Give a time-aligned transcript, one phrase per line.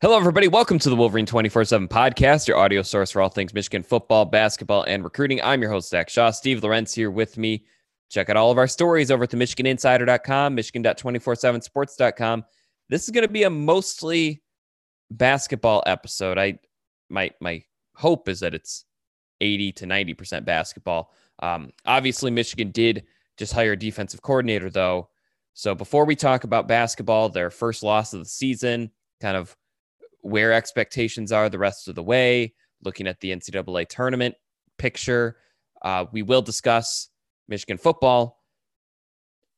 [0.00, 0.48] Hello, everybody.
[0.48, 4.24] Welcome to the Wolverine 24 7 podcast, your audio source for all things Michigan football,
[4.24, 5.40] basketball, and recruiting.
[5.42, 6.30] I'm your host, Zach Shaw.
[6.30, 7.64] Steve Lorenz here with me.
[8.10, 12.44] Check out all of our stories over at the MichiganInsider.com, Michigan.247sports.com.
[12.88, 14.42] This is going to be a mostly
[15.10, 16.38] basketball episode.
[16.38, 16.58] I
[17.08, 17.64] my my
[17.94, 18.84] hope is that it's
[19.40, 21.12] 80 to 90% basketball.
[21.40, 23.04] Um, obviously, Michigan did
[23.36, 25.08] just hire a defensive coordinator, though.
[25.54, 29.56] So before we talk about basketball, their first loss of the season, kind of
[30.28, 34.34] where expectations are the rest of the way, looking at the NCAA tournament
[34.78, 35.36] picture.
[35.82, 37.08] Uh, we will discuss
[37.48, 38.42] Michigan football.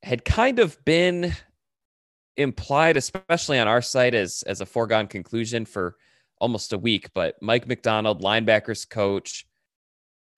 [0.02, 1.34] Had kind of been
[2.36, 5.96] implied, especially on our site, as as a foregone conclusion for
[6.40, 7.10] almost a week.
[7.14, 9.46] But Mike Macdonald, linebackers coach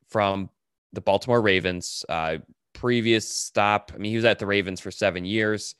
[0.08, 0.50] from
[0.92, 2.38] the Baltimore Ravens, uh,
[2.72, 3.92] previous stop.
[3.94, 5.74] I mean, he was at the Ravens for seven years.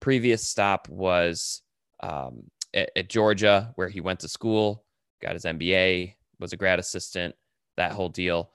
[0.00, 1.62] Previous stop was
[2.02, 4.84] um, at, at Georgia, where he went to school,
[5.20, 7.34] got his MBA, was a grad assistant,
[7.76, 8.50] that whole deal.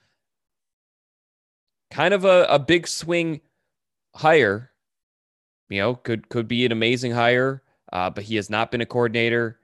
[1.89, 3.41] Kind of a, a big swing
[4.15, 4.71] hire.
[5.69, 8.85] You know, could could be an amazing hire, uh, but he has not been a
[8.85, 9.59] coordinator.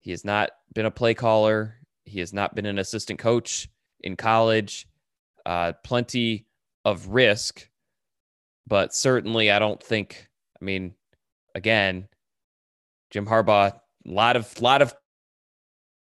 [0.00, 1.76] He has not been a play caller.
[2.04, 3.68] He has not been an assistant coach
[4.00, 4.88] in college.
[5.46, 6.46] Uh, plenty
[6.84, 7.68] of risk,
[8.66, 10.28] but certainly I don't think.
[10.60, 10.94] I mean,
[11.54, 12.08] again,
[13.10, 14.94] Jim Harbaugh lot of lot of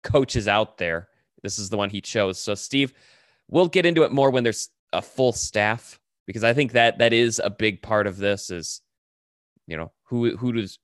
[0.03, 1.07] coaches out there.
[1.44, 2.39] This is the one he chose.
[2.39, 2.94] So Steve,
[3.47, 7.13] we'll get into it more when there's a full staff because I think that that
[7.13, 8.81] is a big part of this is
[9.67, 10.79] you know, who who does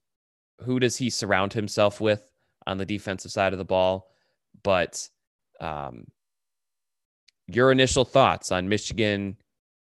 [0.61, 2.31] who does he surround himself with
[2.65, 4.09] on the defensive side of the ball?
[4.63, 5.07] But
[5.59, 6.05] um
[7.47, 9.37] your initial thoughts on Michigan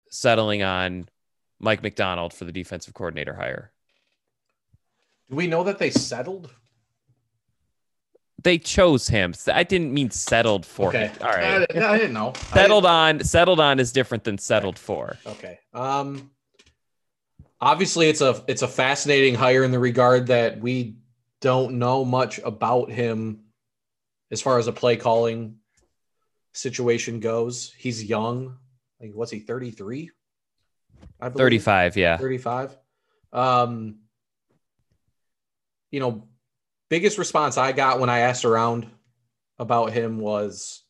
[0.09, 1.07] settling on
[1.59, 3.72] Mike Macdonald for the defensive coordinator hire?
[5.30, 6.53] Do we know that they settled?
[8.44, 9.34] They chose him.
[9.51, 10.90] I didn't mean settled for.
[10.90, 11.07] Okay.
[11.07, 11.18] Him.
[11.22, 11.66] All right.
[11.75, 12.34] I, I didn't know.
[12.53, 12.96] settled didn't...
[12.96, 13.23] on.
[13.23, 15.18] Settled on is different than settled for.
[15.25, 15.59] Okay.
[15.73, 16.31] Um.
[17.62, 20.97] Obviously, it's a it's a fascinating hire in the regard that we
[21.41, 23.45] don't know much about him
[24.31, 25.57] as far as a play calling
[26.53, 27.74] situation goes.
[27.78, 28.57] He's young.
[29.00, 29.40] Like, what's he?
[29.40, 30.12] 33?
[31.19, 32.18] I 35, Yeah.
[32.18, 32.78] Thirty five.
[33.31, 34.00] Um.
[35.91, 36.28] You know,
[36.90, 38.88] biggest response I got when I asked around
[39.57, 40.84] about him was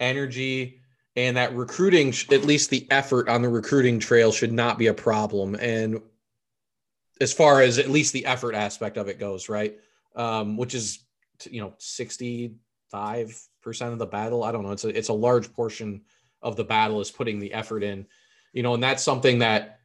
[0.00, 0.80] energy
[1.14, 4.94] and that recruiting, at least the effort on the recruiting trail, should not be a
[4.94, 5.54] problem.
[5.54, 6.00] And
[7.20, 9.78] as far as at least the effort aspect of it goes, right?
[10.16, 11.00] Um, which is,
[11.50, 12.54] you know, 65%
[12.94, 14.42] of the battle.
[14.42, 14.72] I don't know.
[14.72, 16.02] It's a, it's a large portion
[16.40, 18.06] of the battle is putting the effort in,
[18.52, 19.80] you know, and that's something that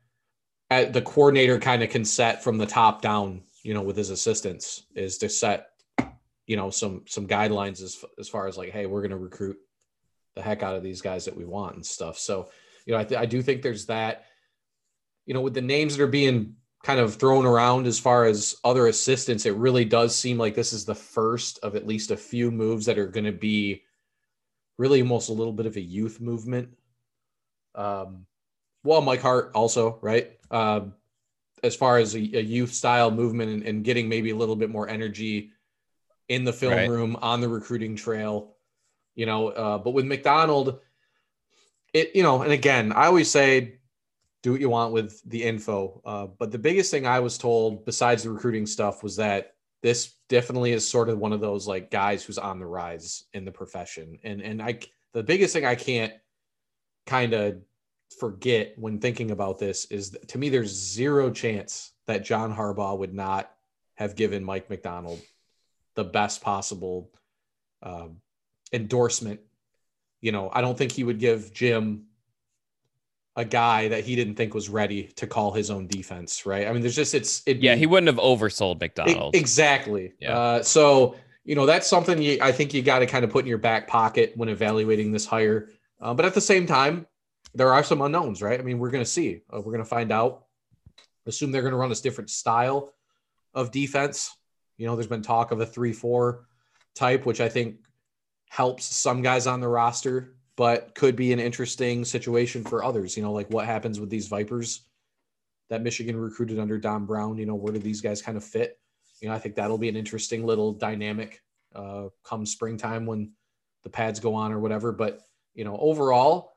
[0.71, 4.11] uh, the coordinator kind of can set from the top down you know, with his
[4.11, 5.71] assistants is to set,
[6.45, 9.57] you know, some some guidelines as as far as like, hey, we're going to recruit
[10.35, 12.17] the heck out of these guys that we want and stuff.
[12.17, 12.49] So,
[12.85, 14.23] you know, I, th- I do think there's that.
[15.25, 18.55] You know, with the names that are being kind of thrown around as far as
[18.63, 22.15] other assistants, it really does seem like this is the first of at least a
[22.15, 23.83] few moves that are going to be
[24.77, 26.69] really almost a little bit of a youth movement.
[27.75, 28.27] Um,
[28.85, 30.37] well, Mike Hart also, right?
[30.51, 30.93] Um,
[31.63, 34.69] as far as a, a youth style movement and, and, getting maybe a little bit
[34.69, 35.51] more energy
[36.29, 36.89] in the film right.
[36.89, 38.55] room on the recruiting trail,
[39.15, 39.49] you know.
[39.49, 40.79] Uh, but with Macdonald,
[41.93, 43.79] it you know, and again, I always say,
[44.43, 46.01] do what you want with the info.
[46.05, 50.15] Uh, but the biggest thing I was told, besides the recruiting stuff, was that this
[50.29, 53.51] definitely is sort of one of those like guys who's on the rise in the
[53.51, 54.19] profession.
[54.23, 54.79] And and I
[55.13, 56.13] the biggest thing I can't
[57.05, 57.57] kind of
[58.19, 63.13] forget when thinking about this is to me there's zero chance that John Harbaugh would
[63.13, 63.51] not
[63.95, 65.21] have given Mike Macdonald
[65.95, 67.11] the best possible
[67.83, 68.17] um,
[68.71, 69.41] endorsement.
[70.21, 72.05] You know, I don't think he would give Jim
[73.35, 76.67] a guy that he didn't think was ready to call his own defense, right?
[76.67, 77.57] I mean, there's just it's it.
[77.57, 80.13] Yeah, he wouldn't have oversold Macdonald It, exactly.
[80.19, 80.37] Yeah.
[80.37, 83.45] Uh, so you know that's something you, I think you got to kind of put
[83.45, 85.69] in your back pocket when evaluating this hire.
[86.01, 87.05] Uh, but at the same time,
[87.57, 88.59] there are some unknowns, right?
[88.59, 89.41] I mean, we're going to see.
[89.51, 90.45] Uh, we're going to find out.
[91.25, 92.93] Assume they're going to run this different style
[93.53, 94.37] of defense.
[94.77, 96.45] You know, there's been talk of a three-four
[96.95, 97.77] type, which I think
[98.47, 103.17] helps some guys on the roster, but could be an interesting situation for others.
[103.17, 104.81] You know, like what happens with these Vipers
[105.69, 107.37] that Michigan recruited under Don Brown?
[107.37, 108.79] You know, where do these guys kind of fit?
[109.19, 111.41] You know, I think that'll be an interesting little dynamic
[111.75, 113.31] uh, come springtime when
[113.83, 114.91] the pads go on or whatever.
[114.91, 115.21] But
[115.55, 116.56] you know, overall,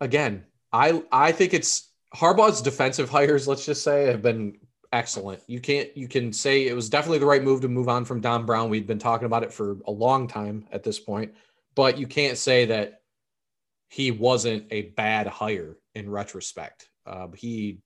[0.00, 3.48] again, I I think it's Harbaugh's defensive hires.
[3.48, 4.58] Let's just say have been
[4.92, 5.42] excellent.
[5.46, 8.20] You can't you can say it was definitely the right move to move on from
[8.20, 8.70] Don Brown.
[8.70, 11.34] We've been talking about it for a long time at this point,
[11.74, 13.02] but you can't say that
[13.88, 16.88] he wasn't a bad hire in retrospect.
[17.06, 17.78] Uh, he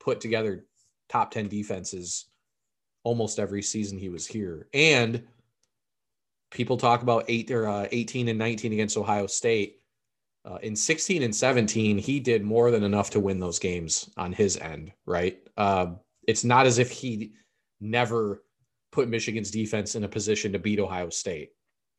[0.00, 0.64] put together
[1.08, 2.26] top 10 defenses
[3.04, 4.68] almost every season he was here.
[4.74, 5.24] And
[6.50, 9.77] people talk about eight or uh, 18 and 19 against Ohio State.
[10.48, 14.32] Uh, in 16 and 17, he did more than enough to win those games on
[14.32, 15.38] his end, right?
[15.58, 15.88] Uh,
[16.26, 17.32] it's not as if he
[17.80, 18.42] never
[18.90, 21.50] put Michigan's defense in a position to beat Ohio State.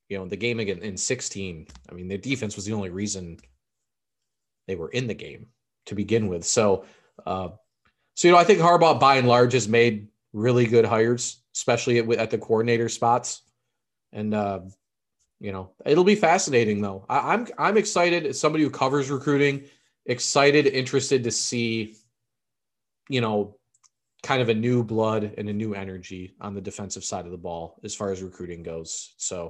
[0.08, 3.38] You know, the game again in 16, I mean, the defense was the only reason
[4.68, 5.48] they were in the game
[5.86, 6.44] to begin with.
[6.44, 6.86] So,
[7.28, 7.50] uh,
[8.16, 12.00] so you know, I think Harbaugh by and large has made really good hires, especially
[12.00, 13.44] at, at the coordinator spots.
[14.12, 14.62] And uh,
[15.40, 17.06] you know, it'll be fascinating though.
[17.10, 19.66] I, I'm I'm excited as somebody who covers recruiting,
[20.06, 21.96] excited, interested to see,
[23.08, 23.58] you know,
[24.22, 27.38] kind of a new blood and a new energy on the defensive side of the
[27.38, 29.14] ball as far as recruiting goes.
[29.18, 29.50] So,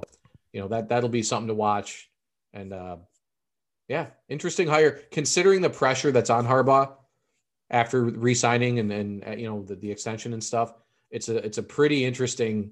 [0.52, 2.08] you know, that that'll be something to watch.
[2.52, 2.96] And uh
[3.88, 6.92] yeah, interesting hire considering the pressure that's on Harbaugh
[7.70, 10.72] after re-signing and and uh, you know the, the extension and stuff.
[11.10, 12.70] It's a it's a pretty interesting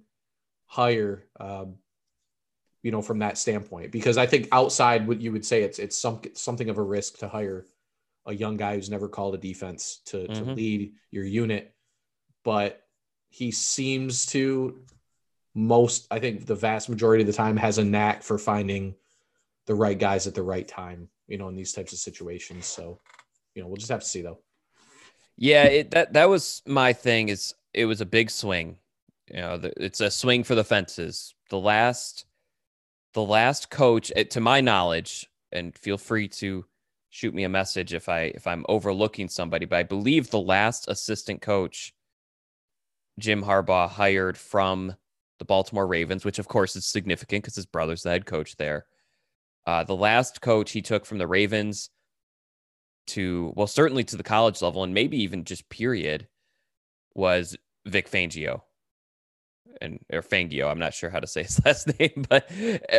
[0.67, 1.75] hire um,
[2.83, 5.99] you know from that standpoint because I think outside what you would say it's it's
[5.99, 7.67] some something of a risk to hire
[8.27, 10.35] a young guy who's never called a defense to, mm-hmm.
[10.35, 11.75] to lead your unit
[12.45, 12.83] but
[13.31, 14.81] he seems to
[15.55, 18.95] most I think the vast majority of the time has a knack for finding
[19.67, 22.67] the right guys at the right time, you know, in these types of situations.
[22.67, 23.01] So,
[23.55, 24.39] you know, we'll just have to see though.
[25.37, 27.29] Yeah, it, that that was my thing.
[27.29, 28.79] Is it was a big swing.
[29.31, 31.35] You know, the, it's a swing for the fences.
[31.51, 32.25] The last,
[33.19, 36.65] the last coach, eh, to my knowledge, and feel free to
[37.11, 40.87] shoot me a message if I if I'm overlooking somebody, but I believe the last
[40.87, 41.93] assistant coach
[43.19, 44.95] Jim Harbaugh hired from
[45.41, 48.87] the Baltimore Ravens, which of course is significant because his brother's the head coach there.
[49.67, 51.91] Uh, the last coach he took from the Ravens
[53.09, 56.29] to, well, certainly to the college level and maybe even just period,
[57.17, 58.63] was Vic Fangio.
[59.81, 62.51] And or Fangio, I'm not sure how to say his last name, but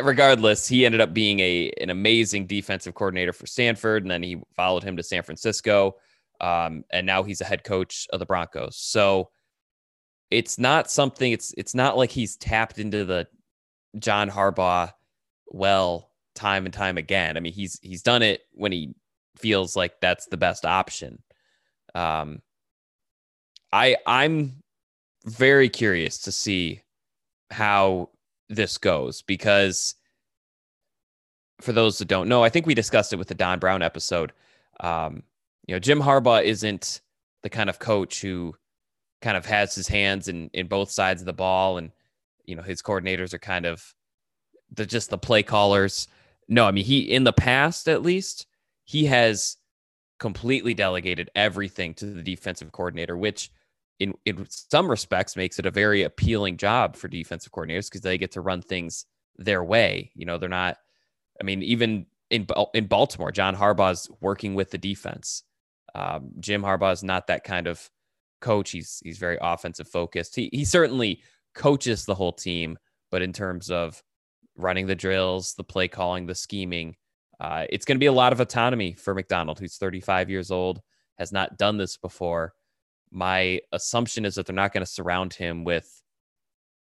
[0.04, 4.42] regardless, he ended up being a an amazing defensive coordinator for Stanford, and then he
[4.56, 5.96] followed him to San Francisco,
[6.42, 8.78] um, and now he's a head coach of the Broncos.
[8.78, 9.30] So
[10.32, 13.28] it's not something it's it's not like he's tapped into the
[13.98, 14.92] John Harbaugh
[15.48, 17.36] well time and time again.
[17.36, 18.94] I mean, he's he's done it when he
[19.38, 21.22] feels like that's the best option.
[21.96, 22.42] Um
[23.72, 24.64] I I'm
[25.26, 26.82] very curious to see
[27.52, 28.10] how
[28.50, 29.96] this goes because
[31.62, 34.32] for those that don't know, I think we discussed it with the Don Brown episode.
[34.80, 35.24] Um,
[35.68, 37.02] you know, Jim Harbaugh isn't
[37.44, 38.56] the kind of coach who
[39.22, 41.92] kind of has his hands in in both sides of the ball, and
[42.46, 43.94] you know his coordinators are kind of
[44.72, 46.08] the just the play callers.
[46.48, 48.48] No, I mean he in the past at least
[48.86, 49.58] he has
[50.20, 53.52] completely delegated everything to the defensive coordinator, which
[54.00, 58.18] in in some respects makes it a very appealing job for defensive coordinators because they
[58.18, 59.06] get to run things
[59.38, 60.12] their way.
[60.16, 60.78] You know, they're not.
[61.40, 65.44] I mean, even in in Baltimore, John Harbaugh's working with the defense.
[65.96, 67.90] Um, Jim Harbaugh is not that kind of
[68.42, 68.72] coach.
[68.72, 70.36] He's he's very offensive focused.
[70.36, 71.22] He he certainly
[71.56, 72.78] coaches the whole team,
[73.12, 74.02] but in terms of
[74.56, 76.96] running the drills, the play calling, the scheming,
[77.40, 80.82] uh, it's going to be a lot of autonomy for Macdonald, who's 35 years old,
[81.18, 82.54] has not done this before.
[83.12, 86.02] My assumption is that they're not going to surround him with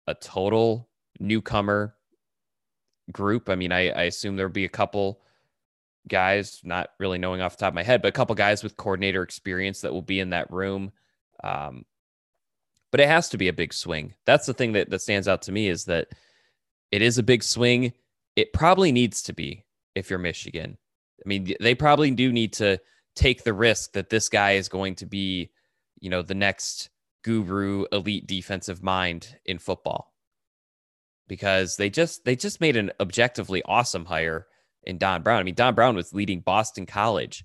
[0.06, 1.94] a total newcomer
[3.12, 3.48] group.
[3.48, 5.20] I mean, I, I assume there'll be a couple
[6.08, 8.76] guys, not really knowing off the top of my head, but a couple guys with
[8.76, 10.92] coordinator experience that will be in that room.
[11.42, 11.84] Um,
[12.90, 14.14] but it has to be a big swing.
[14.26, 16.08] That's the thing that, that stands out to me is that
[16.90, 17.92] it is a big swing.
[18.36, 20.76] It probably needs to be if you're Michigan.
[21.24, 22.78] I mean, they probably do need to
[23.14, 25.50] take the risk that this guy is going to be,
[26.00, 26.90] you know, the next
[27.22, 30.14] guru elite defensive mind in football.
[31.28, 34.46] Because they just they just made an objectively awesome hire
[34.84, 35.40] in Don Brown.
[35.40, 37.44] I mean, Don Brown was leading Boston College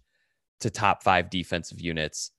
[0.61, 2.31] to top 5 defensive units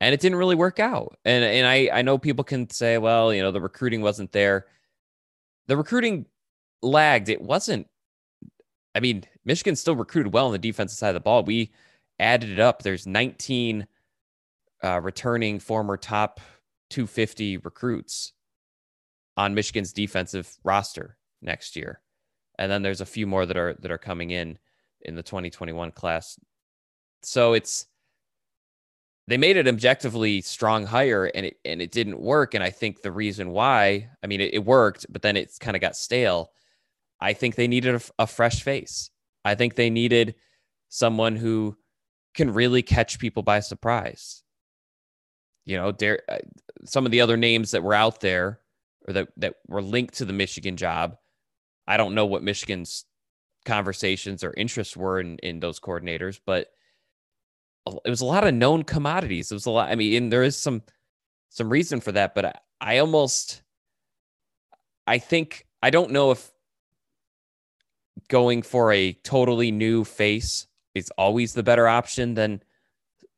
[0.00, 1.18] and it didn't really work out.
[1.24, 4.66] And and I I know people can say, well, you know, the recruiting wasn't there.
[5.68, 6.26] the recruiting
[6.82, 7.28] lagged.
[7.28, 7.86] It wasn't.
[8.94, 11.44] I mean, Michigan still recruited well on the defensive side of the ball.
[11.44, 11.72] We
[12.18, 12.82] added it up.
[12.82, 13.86] There's 19
[14.82, 16.40] uh, returning former top
[16.90, 18.32] 250 recruits
[19.36, 22.00] on Michigan's defensive roster next year,
[22.58, 24.58] and then there's a few more that are that are coming in
[25.02, 26.38] in the 2021 class.
[27.22, 27.86] So it's
[29.28, 32.54] they made it objectively strong hire and it and it didn't work.
[32.54, 35.76] And I think the reason why, I mean, it, it worked, but then it's kind
[35.76, 36.50] of got stale.
[37.20, 39.10] I think they needed a, a fresh face.
[39.44, 40.34] I think they needed
[40.88, 41.76] someone who
[42.34, 44.42] can really catch people by surprise.
[45.68, 46.38] You know, uh,
[46.86, 48.60] some of the other names that were out there
[49.06, 51.18] or that that were linked to the Michigan job.
[51.86, 53.04] I don't know what Michigan's
[53.66, 56.68] conversations or interests were in in those coordinators, but
[57.86, 59.50] it was a lot of known commodities.
[59.50, 59.90] It was a lot.
[59.90, 60.82] I mean, and there is some
[61.50, 63.60] some reason for that, but I, I almost
[65.06, 66.50] I think I don't know if
[68.28, 72.62] going for a totally new face is always the better option than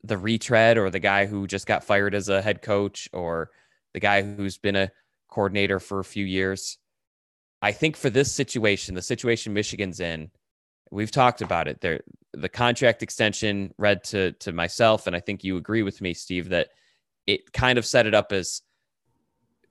[0.05, 3.51] the retread or the guy who just got fired as a head coach or
[3.93, 4.91] the guy who's been a
[5.29, 6.79] coordinator for a few years.
[7.63, 10.31] I think for this situation, the situation Michigan's in,
[10.91, 11.81] we've talked about it.
[11.81, 12.01] There,
[12.33, 16.49] the contract extension read to to myself, and I think you agree with me, Steve,
[16.51, 16.69] that
[17.27, 18.63] it kind of set it up as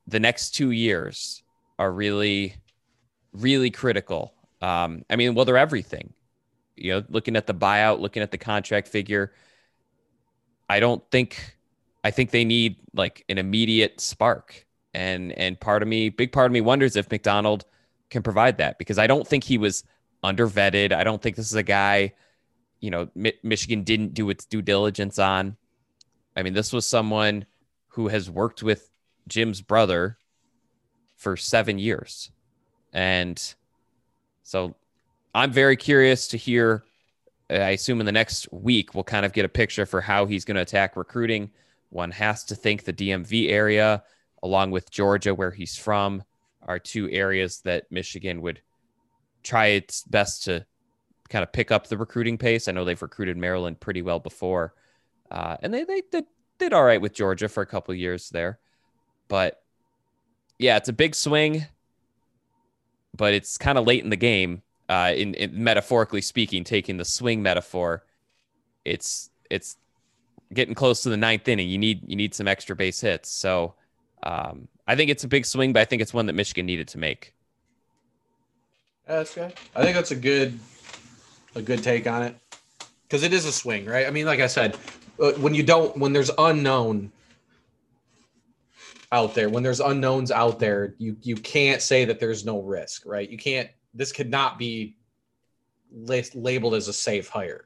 [0.08, 1.44] the next two years
[1.78, 2.56] are really,
[3.34, 4.34] really critical.
[4.62, 6.14] Um, I mean, well, they're everything.
[6.76, 9.34] You know, looking at the buyout, looking at the contract figure,
[10.70, 11.56] I don't think.
[12.04, 16.46] I think they need like an immediate spark, and and part of me, big part
[16.46, 17.66] of me, wonders if Macdonald
[18.10, 19.84] can provide that because I don't think he was
[20.24, 20.94] undervetted.
[20.94, 22.14] I don't think this is a guy,
[22.80, 25.58] you know, Mi- Michigan didn't do its due diligence on.
[26.36, 27.46] I mean, this was someone
[27.90, 28.90] who has worked with
[29.28, 30.18] Jim's brother
[31.16, 32.32] for seven years.
[32.94, 33.42] And
[34.44, 34.76] so
[35.34, 36.84] I'm very curious to hear.
[37.50, 40.46] I assume in the next week, we'll kind of get a picture for how he's
[40.46, 41.52] going to attack recruiting.
[41.90, 44.04] One has to think the DMV area,
[44.44, 46.24] along with Georgia, where he's from,
[46.62, 48.62] are two areas that Michigan would
[49.44, 50.66] try its best to
[51.30, 52.68] kind of pick up the recruiting pace.
[52.68, 54.74] I know they've recruited Maryland pretty well before,
[55.32, 56.26] uh, and they they did,
[56.60, 58.60] did all right with Georgia for a couple years there.
[59.28, 59.62] But
[60.58, 61.66] yeah, it's a big swing,
[63.16, 64.62] but it's kind of late in the game.
[64.90, 68.04] Uh, in, in metaphorically speaking, taking the swing metaphor,
[68.84, 69.78] it's it's
[70.52, 71.70] getting close to the ninth inning.
[71.70, 73.30] You need you need some extra base hits.
[73.30, 73.76] So
[74.24, 76.88] um, I think it's a big swing, but I think it's one that Michigan needed
[76.90, 77.36] to make.
[79.08, 79.54] Yeah, that's good.
[79.76, 80.60] I think that's a good
[81.56, 82.36] a good take on it
[83.04, 84.08] because it is a swing, right?
[84.08, 84.78] I mean, like I said,
[85.22, 87.12] uh, when you don't when there's unknown
[89.12, 93.04] out there, when there's unknowns out there, you you can't say that there's no risk,
[93.06, 93.30] right?
[93.30, 93.70] You can't.
[93.94, 94.98] This could not be
[95.92, 97.66] labeled as a safe hire,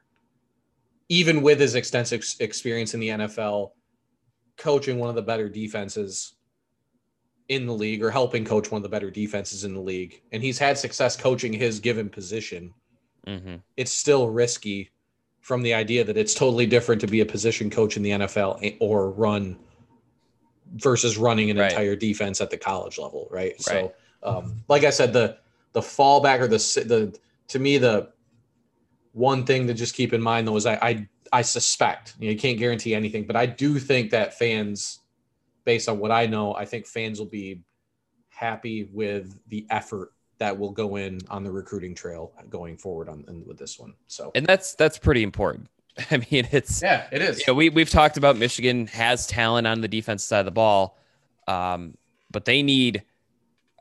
[1.10, 3.72] even with his extensive experience in the NFL,
[4.58, 6.34] coaching one of the better defenses
[7.50, 10.42] in the league or helping coach one of the better defenses in the league, and
[10.42, 12.74] he's had success coaching his given position,
[13.28, 13.56] mm-hmm.
[13.78, 14.92] it's still risky
[15.42, 18.78] from the idea that it's totally different to be a position coach in the NFL
[18.80, 19.58] or run
[20.76, 21.72] versus running an right.
[21.72, 23.52] entire defense at the college level, right?
[23.52, 23.62] right.
[23.62, 25.38] So, um, like I said, the
[25.74, 28.10] the fallback or the the to me the
[29.12, 32.32] one thing to just keep in mind though is I I, I suspect you, know,
[32.32, 35.00] you can't guarantee anything, but I do think that fans
[35.66, 37.62] based on what I know, I think fans will be
[38.30, 43.44] happy with the effort that will go in on the recruiting trail going forward on
[43.46, 43.94] with this one.
[44.08, 45.70] So, and that's that's pretty important.
[46.12, 47.40] I mean, it's yeah, it is.
[47.40, 50.52] You know, we we've talked about Michigan has talent on the defense side of the
[50.52, 50.98] ball,
[51.48, 51.98] um,
[52.32, 53.04] but they need.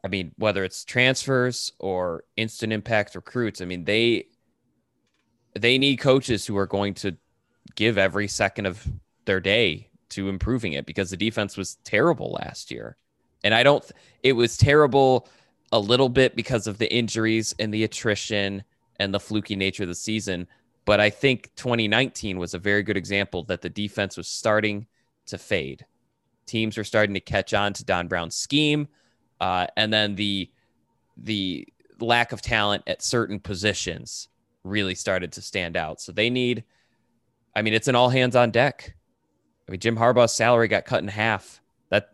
[0.04, 4.26] I mean, whether it's transfers or instant impact recruits, I mean they
[5.54, 7.16] they need coaches who are going to
[7.74, 8.86] give every second of
[9.24, 12.96] their day to improving it because the defense was terrible last year.
[13.44, 13.84] And I don't,
[14.22, 15.28] it was terrible
[15.72, 18.62] a little bit because of the injuries and the attrition
[19.00, 20.46] and the fluky nature of the season.
[20.84, 24.86] But I think 2019 was a very good example that the defense was starting
[25.26, 25.86] to fade.
[26.46, 28.88] Teams were starting to catch on to Don Brown's scheme.
[29.42, 30.48] Uh, and then the,
[31.16, 31.66] the
[32.00, 34.28] lack of talent at certain positions
[34.64, 36.00] really started to stand out.
[36.00, 36.64] So they need,
[37.54, 38.94] I mean, it's an all hands on deck
[39.66, 41.60] I mean, Jim Harbaugh's salary got cut in half.
[41.90, 42.12] That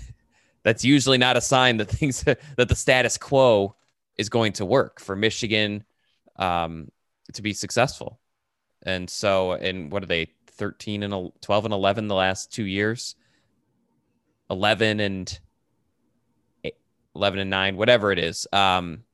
[0.62, 3.76] that's usually not a sign that things that the status quo
[4.16, 5.84] is going to work for Michigan
[6.36, 6.90] um,
[7.32, 8.20] to be successful.
[8.82, 10.28] And so, and what are they?
[10.56, 13.16] 13 and 12 and 11 the last two years
[14.50, 15.40] 11 and
[17.14, 18.46] 11 and 9, whatever it is.
[18.52, 19.04] Um,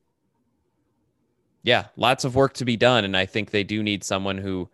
[1.63, 3.05] yeah, lots of work to be done.
[3.05, 4.71] And I think they do need someone who,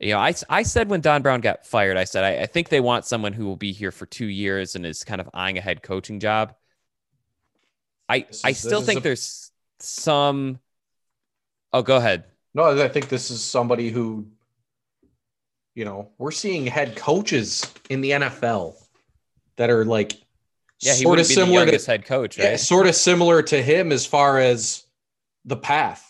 [0.00, 2.68] you know, I, I said when Don Brown got fired, I said, I, I think
[2.68, 5.58] they want someone who will be here for two years and is kind of eyeing
[5.58, 6.54] a head coaching job.
[8.08, 9.02] I, is, I still think a...
[9.02, 10.58] there's some.
[11.72, 12.24] Oh, go ahead.
[12.54, 14.28] No, I think this is somebody who,
[15.74, 18.74] you know, we're seeing head coaches in the NFL
[19.56, 20.12] that are like
[20.80, 22.50] yeah, sort of similar to head coach, right?
[22.50, 24.84] Yeah, sort of similar to him as far as
[25.44, 26.04] the path,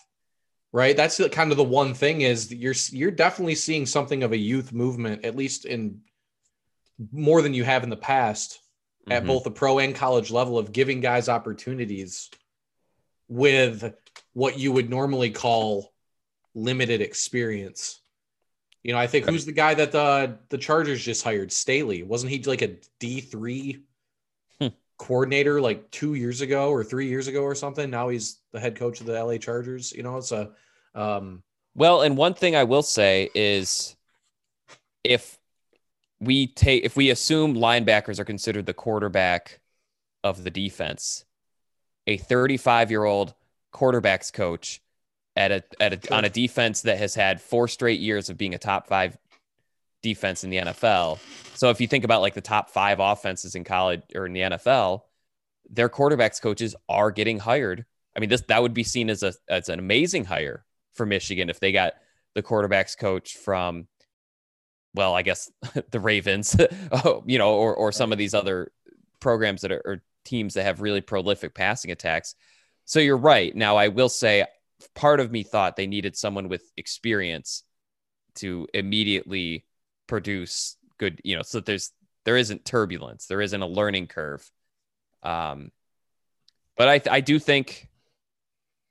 [0.73, 0.97] right?
[0.97, 4.73] That's kind of the one thing is you're you're definitely seeing something of a youth
[4.73, 6.01] movement, at least in
[7.13, 8.61] more than you have in the past,
[9.03, 9.13] mm-hmm.
[9.13, 12.31] at both the pro and college level of giving guys opportunities
[13.29, 13.95] with
[14.33, 15.93] what you would normally call
[16.55, 18.01] limited experience.
[18.83, 21.51] You know, I think who's the guy that the the Chargers just hired?
[21.53, 22.03] Staley.
[22.03, 23.85] Wasn't he like a D three.
[24.99, 27.91] Coordinator like two years ago or three years ago or something?
[27.91, 29.93] Now he's the head coach of the LA Chargers.
[29.93, 30.51] You know, it's a
[30.95, 31.43] um
[31.75, 33.97] well, and one thing I will say is
[35.03, 35.39] if
[36.21, 39.61] we take if we assume linebackers are considered the quarterback
[40.23, 41.25] of the defense,
[42.07, 43.35] a 35 year old
[43.73, 44.81] quarterbacks coach
[45.37, 48.55] at a at a, on a defense that has had four straight years of being
[48.55, 49.19] a top five
[50.05, 51.19] defense in the NFL.
[51.55, 54.41] So if you think about like the top five offenses in college or in the
[54.43, 55.01] NFL,
[55.71, 57.87] their quarterbacks coaches are getting hired.
[58.15, 61.49] I mean, this that would be seen as a as an amazing hire for Michigan
[61.49, 61.95] if they got
[62.35, 63.89] the quarterbacks coach from,
[64.95, 65.51] well, I guess
[65.91, 66.55] the Ravens,
[66.93, 68.71] oh, you know, or or some of these other
[69.21, 72.35] programs that are or teams that have really prolific passing attacks.
[72.85, 73.57] So you're right.
[73.57, 74.45] Now I will say
[74.95, 77.63] part of me thought they needed someone with experience
[78.37, 79.65] to immediately
[80.07, 81.93] produce good, you know, so there's
[82.25, 84.51] there isn't turbulence, there isn't a learning curve.
[85.23, 85.71] Um,
[86.77, 87.89] but I I do think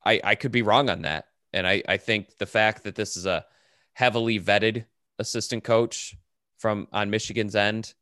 [0.05, 3.17] I I could be wrong on that, and I I think the fact that this
[3.17, 3.45] is a
[3.93, 4.85] heavily vetted
[5.19, 6.15] assistant coach
[6.57, 7.93] from on Michigan's end,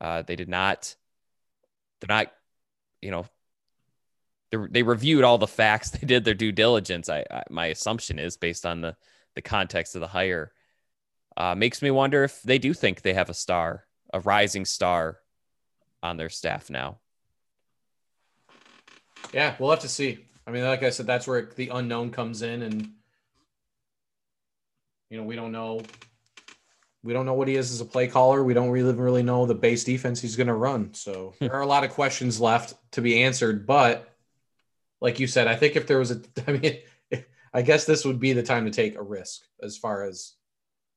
[0.00, 0.94] uh, they did not
[2.00, 2.32] they're not
[3.00, 3.26] you know
[4.52, 5.90] they reviewed all the facts.
[6.00, 7.08] They did their due diligence.
[7.08, 8.96] I, I my assumption is based on the
[9.34, 10.52] the context of the hire.
[11.40, 15.20] Uh, makes me wonder if they do think they have a star, a rising star,
[16.02, 16.98] on their staff now.
[19.32, 20.26] Yeah, we'll have to see.
[20.46, 22.90] I mean, like I said, that's where the unknown comes in, and
[25.08, 25.80] you know, we don't know.
[27.02, 28.44] We don't know what he is as a play caller.
[28.44, 30.92] We don't really really know the base defense he's going to run.
[30.92, 33.66] So there are a lot of questions left to be answered.
[33.66, 34.14] But
[35.00, 36.78] like you said, I think if there was a, I mean,
[37.54, 40.34] I guess this would be the time to take a risk as far as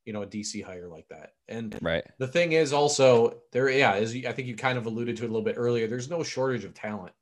[0.05, 1.33] you know a DC hire like that.
[1.47, 2.03] And right.
[2.17, 5.29] The thing is also there, yeah, as I think you kind of alluded to it
[5.29, 5.87] a little bit earlier.
[5.87, 7.13] There's no shortage of talent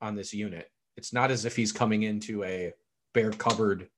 [0.00, 0.70] on this unit.
[0.96, 2.72] It's not as if he's coming into a
[3.12, 3.88] bare cupboard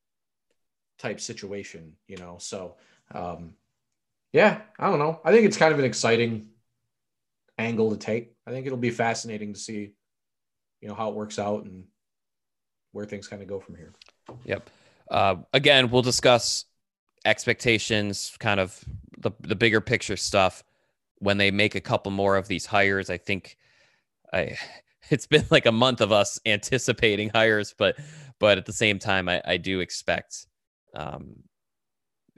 [0.98, 2.36] type situation, you know.
[2.40, 2.76] So,
[3.14, 3.54] um,
[4.32, 5.20] yeah, I don't know.
[5.24, 6.48] I think it's kind of an exciting
[7.56, 8.34] angle to take.
[8.46, 9.92] I think it'll be fascinating to see
[10.80, 11.84] you know how it works out and
[12.92, 13.92] where things kind of go from here.
[14.44, 14.70] Yep.
[15.10, 16.64] Uh, again, we'll discuss
[17.24, 18.84] expectations, kind of
[19.18, 20.62] the the bigger picture stuff
[21.18, 23.10] when they make a couple more of these hires.
[23.10, 23.56] I think
[24.32, 24.56] I
[25.10, 27.96] it's been like a month of us anticipating hires, but
[28.38, 30.46] but at the same time, I, I do expect.
[30.94, 31.42] Um,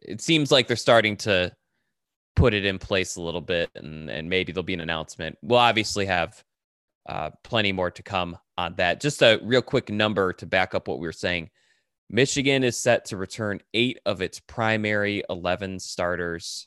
[0.02, 1.54] it seems like they're starting to
[2.36, 5.38] put it in place a little bit, and and maybe there'll be an announcement.
[5.42, 6.42] We'll obviously have
[7.08, 9.00] uh, plenty more to come on that.
[9.00, 11.50] Just a real quick number to back up what we were saying.
[12.12, 16.66] Michigan is set to return eight of its primary 11 starters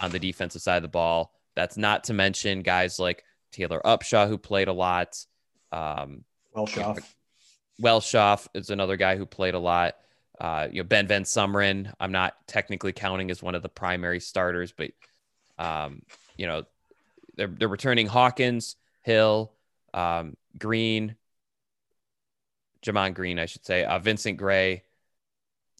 [0.00, 1.34] on the defensive side of the ball.
[1.54, 5.22] That's not to mention guys like Taylor Upshaw, who played a lot.
[5.70, 6.24] Um,
[6.56, 7.04] Welschof.
[7.80, 9.96] Welschof is another guy who played a lot.
[10.40, 14.20] Uh, you know, Ben Van Sumeren, I'm not technically counting as one of the primary
[14.20, 14.92] starters, but,
[15.58, 16.00] um,
[16.38, 16.64] you know,
[17.36, 19.52] they're, they're returning Hawkins, Hill,
[19.92, 21.16] um, Green,
[22.82, 24.82] Gemon Green, I should say, uh, Vincent Gray,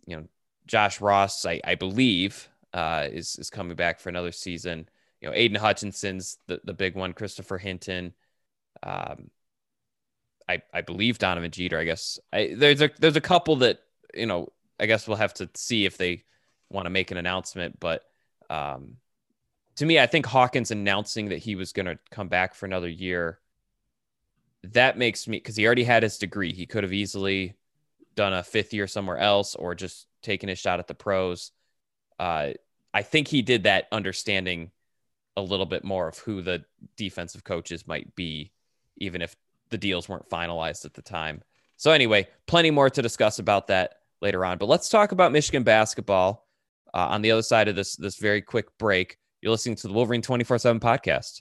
[0.06, 0.24] you know,
[0.66, 4.88] Josh Ross, I, I believe, uh, is is coming back for another season.
[5.20, 8.14] You know, Aidan Hutchinson's the, the big one, Christopher Hinton.
[8.82, 9.30] Um,
[10.48, 11.78] I I believe Donovan Jeter.
[11.78, 13.80] I guess I, there's a there's a couple that
[14.14, 14.52] you know.
[14.78, 16.24] I guess we'll have to see if they
[16.70, 18.02] want to make an announcement, but
[18.48, 18.96] um,
[19.76, 22.88] to me, I think Hawkins announcing that he was going to come back for another
[22.88, 23.40] year
[24.62, 26.52] that makes me because he already had his degree.
[26.52, 27.54] He could have easily
[28.14, 31.52] done a fifth year somewhere else or just taken a shot at the pros.
[32.18, 32.50] Uh,
[32.92, 34.70] I think he did that understanding
[35.36, 36.64] a little bit more of who the
[36.96, 38.52] defensive coaches might be,
[38.98, 39.36] even if
[39.70, 41.42] the deals weren't finalized at the time.
[41.76, 44.58] So anyway, plenty more to discuss about that later on.
[44.58, 46.46] But let's talk about Michigan basketball
[46.92, 49.16] uh, on the other side of this this very quick break.
[49.40, 51.40] You're listening to the Wolverine 24/7 podcast.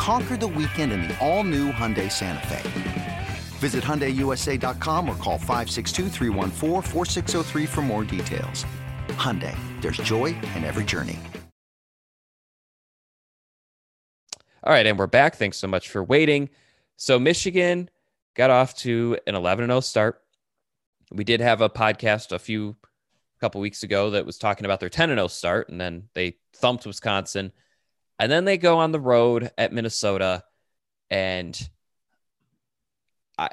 [0.00, 3.26] Conquer the weekend in the all-new Hyundai Santa Fe.
[3.58, 6.08] Visit HyundaiUSA.com or call 562
[7.66, 8.64] for more details.
[9.08, 11.18] Hyundai, there's joy in every journey.
[14.64, 15.36] All right, and we're back.
[15.36, 16.48] Thanks so much for waiting.
[16.96, 17.90] So Michigan
[18.34, 20.22] got off to an 11-0 start.
[21.12, 22.74] We did have a podcast a few
[23.38, 27.52] couple weeks ago that was talking about their 10-0 start, and then they thumped Wisconsin–
[28.20, 30.44] and then they go on the road at Minnesota
[31.08, 31.68] and
[33.38, 33.48] I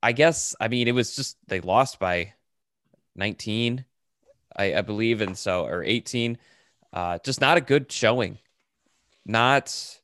[0.00, 2.32] I guess I mean it was just they lost by
[3.16, 3.84] 19
[4.56, 6.38] I, I believe and so or 18
[6.92, 8.38] uh just not a good showing.
[9.26, 9.98] Not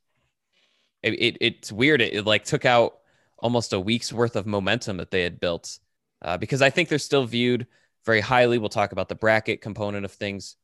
[1.01, 2.01] it, it it's weird.
[2.01, 2.99] It, it, like took out
[3.37, 5.79] almost a week's worth of momentum that they had built
[6.21, 7.67] uh, because I think they're still viewed
[8.05, 8.57] very highly.
[8.57, 10.57] We'll talk about the bracket component of things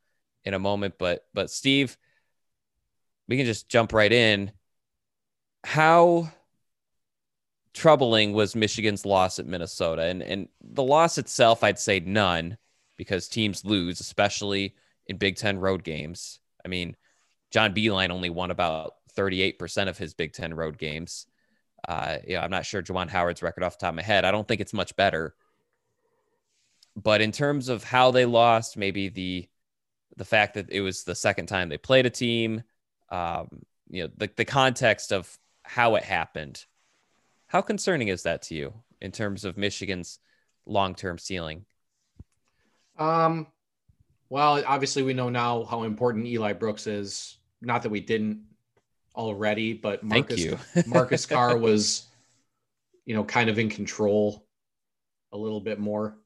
[0.44, 1.98] in a moment but but Steve
[3.28, 4.52] we can just jump right in.
[5.64, 6.30] How
[7.74, 10.04] troubling was Michigan's loss at Minnesota?
[10.04, 12.58] And and the loss itself, I'd say none,
[12.98, 14.76] because teams lose, especially
[15.08, 16.40] in Big Ten road games.
[16.64, 16.96] I mean,
[17.52, 21.28] John Beilein only won about 38% of his Big Ten road games.
[21.88, 24.26] Uh, yeah, I'm not sure Juwan Howard's record off the top of my head.
[24.26, 25.36] I don't think it's much better.
[26.96, 29.48] But in terms of how they lost, maybe the
[30.18, 32.64] the fact that it was the second time they played a team,
[33.10, 33.48] um,
[33.90, 36.66] you know, the, the context of how it happened.
[37.48, 40.20] How concerning is that to you in terms of Michigan's
[40.66, 41.66] long term ceiling?
[42.98, 43.48] Um,
[44.30, 47.38] well, obviously, we know now how important Eli Brooks is.
[47.62, 48.42] Not that we didn't
[49.16, 50.46] already, but Marcus,
[50.88, 52.08] Marcus Carr was,
[53.06, 54.46] you know, kind of in control
[55.32, 56.18] a little bit more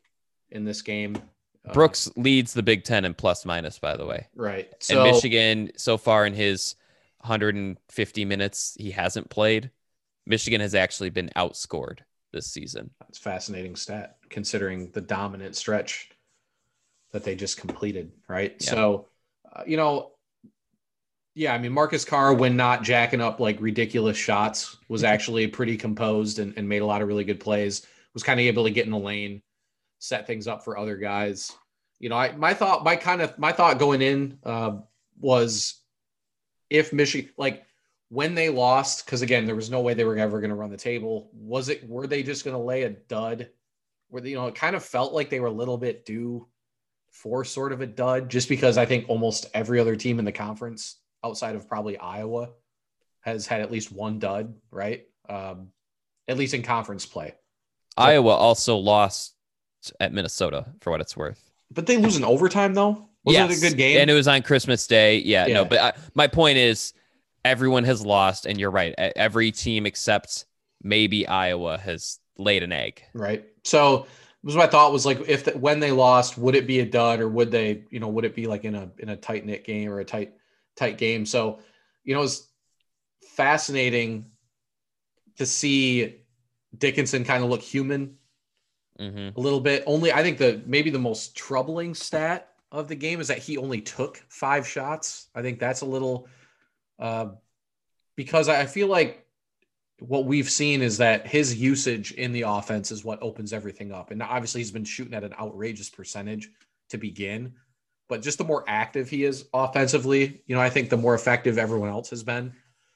[0.51, 1.17] in this game.
[1.67, 4.27] Uh, Brooks uh, leads the Big Ten in plus minus, by the way.
[4.35, 4.69] Right.
[4.79, 6.75] So, and Michigan, so far in his
[7.21, 9.71] 150 minutes he hasn't played,
[10.25, 11.99] Michigan has actually been outscored
[12.31, 12.91] this season.
[12.99, 16.09] That's fascinating stat considering the dominant stretch
[17.11, 18.55] that they just completed, right?
[18.59, 18.69] Yeah.
[18.69, 19.07] So,
[19.51, 20.11] uh, you know,
[21.35, 25.77] yeah, I mean, Marcus Carr, when not jacking up like ridiculous shots, was actually pretty
[25.77, 28.71] composed and, and made a lot of really good plays, was kind of able to
[28.71, 29.41] get in the lane,
[29.99, 31.51] set things up for other guys.
[31.99, 34.77] You know, I my thought, my kind of my thought going in uh,
[35.19, 35.81] was
[36.69, 37.65] if Michigan, like
[38.09, 40.71] when they lost, because again, there was no way they were ever going to run
[40.71, 41.29] the table.
[41.33, 43.49] Was it, were they just going to lay a dud?
[44.09, 46.47] Where, you know, it kind of felt like they were a little bit due
[47.11, 50.31] for sort of a dud, just because I think almost every other team in the
[50.31, 52.49] conference outside of probably Iowa
[53.21, 55.05] has had at least one dud, right?
[55.27, 55.69] Um,
[56.27, 57.35] at least in conference play.
[57.97, 59.35] Iowa also lost
[59.99, 61.49] at Minnesota for what it's worth.
[61.71, 63.09] But they lose in overtime though.
[63.23, 63.51] Was yes.
[63.51, 63.99] it a good game?
[63.99, 65.17] And it was on Christmas Day.
[65.19, 65.55] Yeah, yeah.
[65.55, 66.93] no, but I, my point is
[67.43, 68.93] everyone has lost, and you're right.
[68.97, 70.45] Every team except
[70.81, 73.03] maybe Iowa has laid an egg.
[73.13, 73.45] Right.
[73.63, 74.07] So
[74.43, 77.19] was my thought was like if the, when they lost, would it be a dud
[77.19, 79.65] or would they, you know, would it be like in a in a tight knit
[79.65, 80.33] game or a tight
[80.75, 81.25] tight game?
[81.25, 81.59] So,
[82.03, 82.47] you know, it's
[83.35, 84.31] fascinating
[85.37, 86.21] to see
[86.77, 88.15] Dickinson kind of look human
[88.99, 89.37] mm-hmm.
[89.37, 89.83] a little bit.
[89.85, 93.57] Only I think the maybe the most troubling stat of the game is that he
[93.57, 95.27] only took five shots.
[95.33, 96.27] I think that's a little
[96.99, 97.29] uh,
[98.15, 99.25] because I feel like
[99.99, 104.11] what we've seen is that his usage in the offense is what opens everything up.
[104.11, 106.49] And obviously, he's been shooting at an outrageous percentage
[106.89, 107.53] to begin,
[108.07, 111.57] but just the more active he is offensively, you know, I think the more effective
[111.57, 112.53] everyone else has been.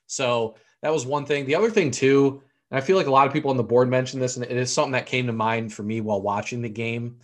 [0.07, 1.45] So that was one thing.
[1.45, 2.41] The other thing, too,
[2.73, 4.51] and I feel like a lot of people on the board mentioned this, and it
[4.51, 7.21] is something that came to mind for me while watching the game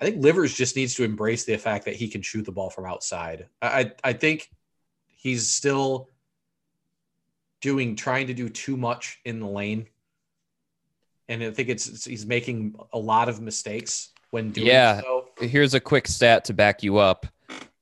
[0.00, 2.70] I think Livers just needs to embrace the fact that he can shoot the ball
[2.70, 3.48] from outside.
[3.60, 4.50] I I think
[5.06, 6.08] he's still
[7.60, 9.86] doing trying to do too much in the lane.
[11.28, 15.02] And I think it's, it's he's making a lot of mistakes when doing yeah.
[15.02, 15.28] so.
[15.38, 17.26] Here's a quick stat to back you up.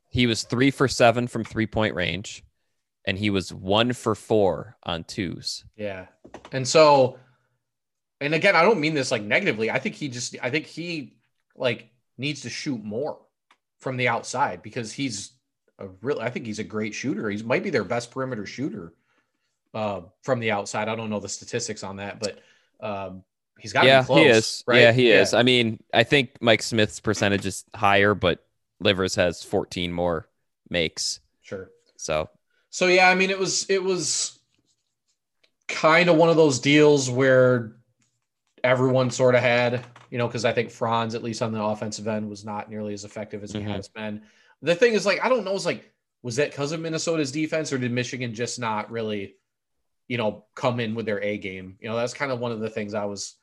[0.08, 2.42] He was three for seven from three point range,
[3.04, 5.64] and he was one for four on twos.
[5.76, 6.06] Yeah.
[6.52, 7.18] And so,
[8.20, 9.70] and again, I don't mean this like negatively.
[9.70, 11.16] I think he just, I think he
[11.56, 13.18] like needs to shoot more
[13.78, 15.32] from the outside because he's
[15.78, 17.30] a real, I think he's a great shooter.
[17.30, 18.92] He might be their best perimeter shooter
[19.74, 20.88] uh, from the outside.
[20.88, 22.40] I don't know the statistics on that, but
[22.80, 23.22] um,
[23.58, 24.64] he's got yeah, close, he is.
[24.66, 24.80] right?
[24.80, 25.34] Yeah, he is.
[25.34, 28.44] I mean, I think Mike Smith's percentage is higher, but
[28.80, 30.28] Livers has 14 more
[30.70, 31.20] makes.
[31.42, 31.70] Sure.
[31.96, 32.30] So,
[32.70, 34.37] so yeah, I mean, it was it was
[35.68, 37.76] kind of one of those deals where
[38.64, 42.08] everyone sort of had, you know, because I think Franz, at least on the offensive
[42.08, 43.74] end, was not nearly as effective as he Mhm.
[43.74, 44.22] has been.
[44.62, 47.72] The thing is, like, I don't know, is like, was that because of Minnesota's defense,
[47.72, 49.36] or did Michigan just not really,
[50.08, 51.76] you know, come in with their A game?
[51.80, 53.36] You know, that's kind of one of the things I was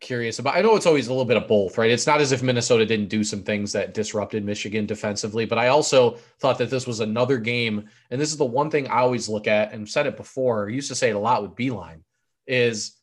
[0.00, 0.56] curious about.
[0.56, 1.90] I know it's always a little bit of both, right?
[1.90, 5.68] It's not as if Minnesota didn't do some things that disrupted Michigan defensively, but I
[5.68, 9.28] also thought that this was another game, and this is the one thing I always
[9.28, 10.68] look at and said it before.
[10.68, 12.00] Used to say it a lot with Beilein,
[12.46, 12.96] is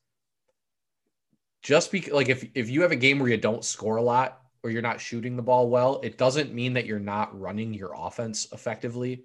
[1.62, 4.41] just because like if if you have a game where you don't score a lot
[4.63, 7.93] or you're not shooting the ball well, it doesn't mean that you're not running your
[7.95, 9.23] offense effectively.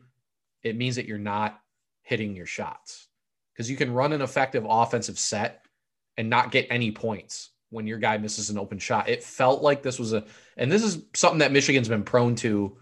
[0.63, 1.59] It means that you're not
[2.03, 3.09] hitting your shots.
[3.53, 5.65] Because you can run an effective offensive set
[6.17, 9.09] and not get any points when your guy misses an open shot.
[9.09, 10.25] It felt like this was a,
[10.57, 12.77] and this is something that Michigan's been prone to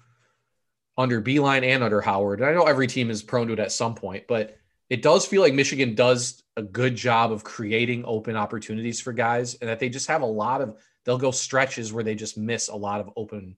[0.99, 2.41] under Beilein and under Howard.
[2.41, 4.59] And I know every team is prone to it at some point, but
[4.91, 9.55] it does feel like Michigan does a good job of creating open opportunities for guys
[9.55, 12.69] and that they just have a lot of, they'll go stretches where they just miss
[12.69, 13.57] a lot of open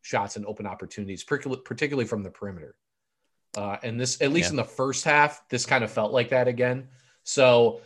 [0.00, 2.74] shots and open opportunities, particularly, from the perimeter.
[3.56, 4.52] Uh, and this, at least Yeah.
[4.52, 6.88] in the first half, this kind of felt like that again.
[7.22, 7.82] So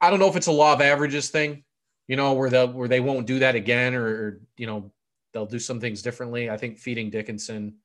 [0.00, 1.64] I don't know if it's a law of averages thing,
[2.12, 4.92] you know, where they where they won't do that again, or, or you know
[5.32, 6.50] they'll do some things differently.
[6.50, 7.76] I think feeding Dickinson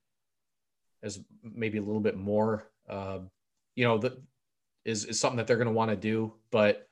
[1.02, 3.20] is maybe a little bit more, uh,
[3.76, 4.22] you know, that
[4.84, 6.34] is is something that they're going to want to do.
[6.52, 6.90] But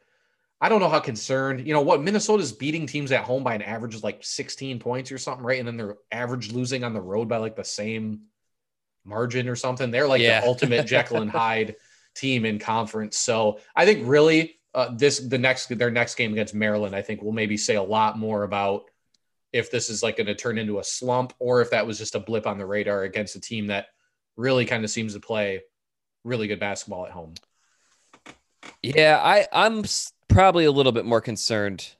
[0.62, 3.64] I don't know how concerned, you know, what Minnesota's beating teams at home by an
[3.64, 5.60] average of like 16 points or something, right?
[5.60, 8.22] And then they're average losing on the road by like the same
[9.04, 9.92] margin or something.
[9.92, 10.40] They're like Yeah.
[10.40, 11.76] the ultimate Jekyll and Hyde
[12.16, 13.18] team in conference.
[13.18, 17.22] So I think really uh, this the next their next game against Maryland, I think
[17.22, 18.84] will maybe say a lot more about
[19.54, 22.14] if this is like going to turn into a slump or if that was just
[22.14, 23.88] a blip on the radar against a team that
[24.36, 25.62] really kind of seems to play
[26.26, 27.34] really good basketball at home.
[28.84, 29.86] yeah, I I'm
[30.28, 31.96] probably a little bit more concerned,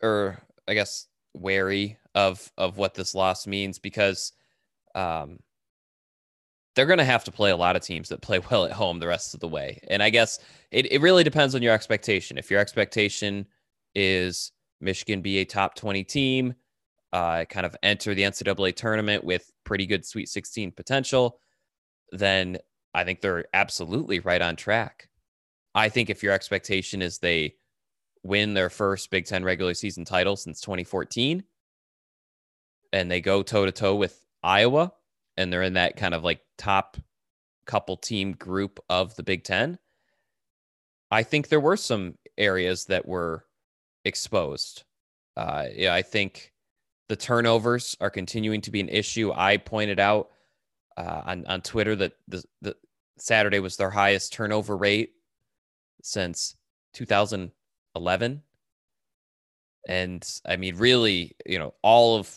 [0.00, 4.32] or I guess wary of of what this loss means because,
[4.94, 5.40] um,
[6.74, 8.98] they're going to have to play a lot of teams that play well at home
[8.98, 9.80] the rest of the way.
[9.88, 10.38] And I guess
[10.70, 12.38] it, it really depends on your expectation.
[12.38, 13.46] If your expectation
[13.94, 16.54] is Michigan be a top 20 team,
[17.12, 21.38] uh, kind of enter the NCAA tournament with pretty good Sweet 16 potential,
[22.10, 22.58] then
[22.94, 25.08] I think they're absolutely right on track.
[25.74, 27.54] I think if your expectation is they
[28.22, 31.44] win their first Big Ten regular season title since 2014
[32.92, 34.92] and they go toe to toe with Iowa,
[35.36, 36.96] and they're in that kind of like top
[37.66, 39.78] couple team group of the Big Ten,
[41.10, 43.44] I think there were some areas that were
[44.04, 44.84] exposed.
[45.36, 46.52] Uh, yeah, I think
[47.08, 49.32] the turnovers are continuing to be an issue.
[49.34, 50.30] I pointed out
[50.96, 52.76] uh, on on Twitter that the, the
[53.18, 55.12] Saturday was their highest turnover rate
[56.02, 56.56] since
[56.94, 58.42] 2011.
[59.88, 62.34] And I mean, really, you know, all of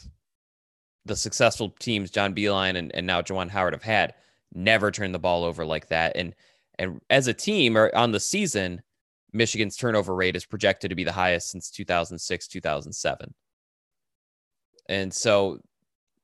[1.06, 4.16] the successful teams John Beilein and, and now Juwan Howard have had
[4.54, 6.16] never turned the ball over like that.
[6.16, 6.34] And
[6.78, 8.82] and as a team or on the season,
[9.32, 13.34] Michigan's turnover rate is projected to be the highest since 2006, 2007.
[14.90, 15.60] And so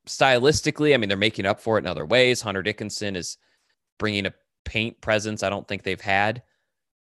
[0.08, 2.42] stylistically, I mean, they're making up for it in other ways.
[2.42, 3.38] Hunter Dickinson is
[3.98, 4.34] bringing a
[4.66, 6.44] paint presence I don't think they've had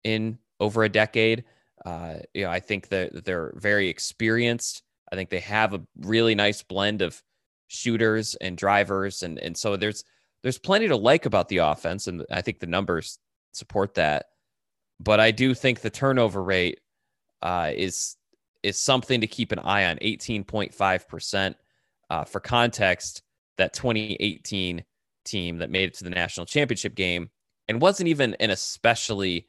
[0.04, 1.44] in over a decade.
[1.84, 4.82] Uh, you know, I think that they're very experienced.
[5.12, 7.22] I think they have a really nice blend of
[7.68, 10.04] shooters and drivers, and and so there's
[10.42, 13.18] there's plenty to like about the offense, and I think the numbers
[13.52, 14.26] support that.
[15.00, 16.80] But I do think the turnover rate
[17.42, 18.16] uh, is
[18.62, 19.96] is something to keep an eye on.
[19.98, 21.56] 18.5 percent.
[22.08, 23.22] Uh, for context,
[23.58, 24.84] that 2018
[25.24, 27.30] team that made it to the national championship game
[27.68, 29.46] and wasn't even an especially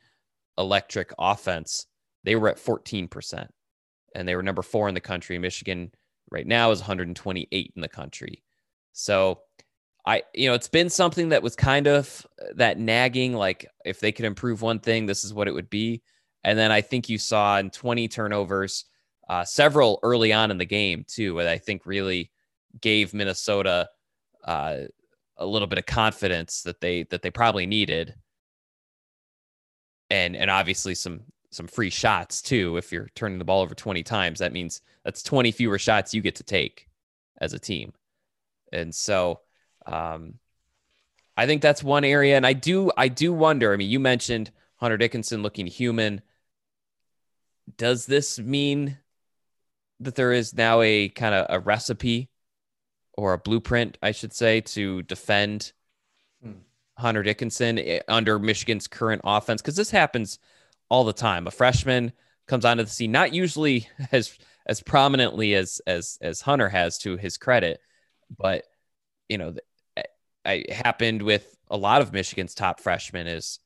[0.57, 1.85] electric offense,
[2.23, 3.47] they were at 14%.
[4.15, 5.37] And they were number four in the country.
[5.37, 5.91] Michigan
[6.29, 8.43] right now is 128 in the country.
[8.93, 9.41] So
[10.05, 14.11] I, you know, it's been something that was kind of that nagging, like if they
[14.11, 16.01] could improve one thing, this is what it would be.
[16.43, 18.85] And then I think you saw in 20 turnovers,
[19.27, 22.31] uh, several early on in the game too, that I think really
[22.79, 23.89] gave Minnesota
[24.45, 24.77] uh,
[25.37, 28.15] a little bit of confidence that they that they probably needed,
[30.09, 32.77] and and obviously some some free shots too.
[32.77, 36.21] If you're turning the ball over 20 times, that means that's 20 fewer shots you
[36.21, 36.87] get to take
[37.39, 37.93] as a team,
[38.71, 39.41] and so
[39.85, 40.35] um,
[41.37, 42.35] I think that's one area.
[42.35, 43.73] And I do I do wonder.
[43.73, 46.21] I mean, you mentioned Hunter Dickinson looking human.
[47.77, 48.97] Does this mean
[49.99, 52.29] that there is now a kind of a recipe
[53.13, 55.73] or a blueprint, I should say, to defend
[56.41, 56.51] hmm.
[56.97, 59.61] Hunter Dickinson eh, under Michigan's current offense?
[59.61, 60.39] Because this happens
[60.89, 61.47] all the time.
[61.47, 62.13] A freshman
[62.47, 67.17] comes onto the scene, not usually as as prominently as as as Hunter has to
[67.17, 67.79] his credit,
[68.37, 68.63] but
[69.29, 69.55] you know,
[70.45, 73.59] it happened with a lot of Michigan's top freshmen is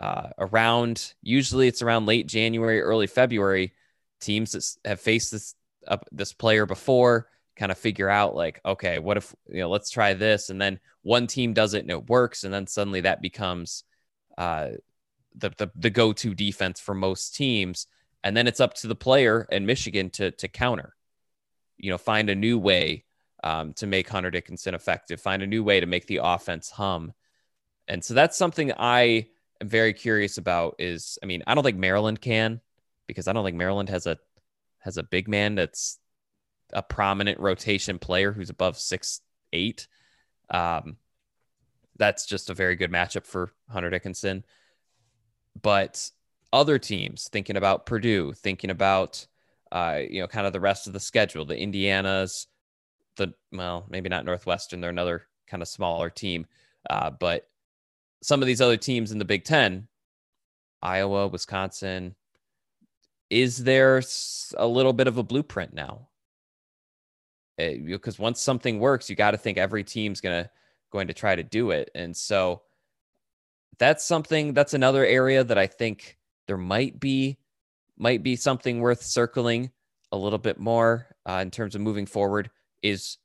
[0.00, 3.74] uh, around usually it's around late January, early February.
[4.20, 5.54] Teams that have faced this
[5.86, 9.90] uh, this player before kind of figure out like, okay, what if, you know, let's
[9.90, 10.48] try this.
[10.48, 12.44] And then one team does it and it works.
[12.44, 13.84] And then suddenly that becomes
[14.36, 14.68] uh,
[15.38, 17.86] the, the, the go-to defense for most teams.
[18.22, 20.94] And then it's up to the player and Michigan to, to counter,
[21.76, 23.04] you know, find a new way
[23.44, 27.12] um, to make Hunter Dickinson effective, find a new way to make the offense hum.
[27.86, 29.28] And so that's something I
[29.60, 32.60] am very curious about is, I mean, I don't think Maryland can,
[33.06, 34.18] because I don't think Maryland has a,
[34.80, 35.98] has a big man that's
[36.72, 39.20] a prominent rotation player who's above six
[39.52, 39.88] eight.
[40.50, 40.96] Um,
[41.96, 44.44] that's just a very good matchup for Hunter Dickinson.
[45.62, 46.10] But
[46.52, 49.26] other teams thinking about Purdue, thinking about
[49.70, 52.46] uh, you know, kind of the rest of the schedule, the Indianas,
[53.16, 56.46] the well, maybe not Northwestern, they're another kind of smaller team.
[56.88, 57.48] Uh, but
[58.22, 59.88] some of these other teams in the Big Ten,
[60.82, 62.14] Iowa, Wisconsin,
[63.30, 64.02] is there
[64.56, 66.08] a little bit of a blueprint now?
[67.58, 70.48] because eh, once something works, you got to think every team's gonna
[70.90, 72.62] going to try to do it, and so
[73.78, 77.38] that's something that's another area that I think there might be
[77.96, 79.70] might be something worth circling
[80.12, 82.50] a little bit more uh, in terms of moving forward.
[82.82, 83.18] Is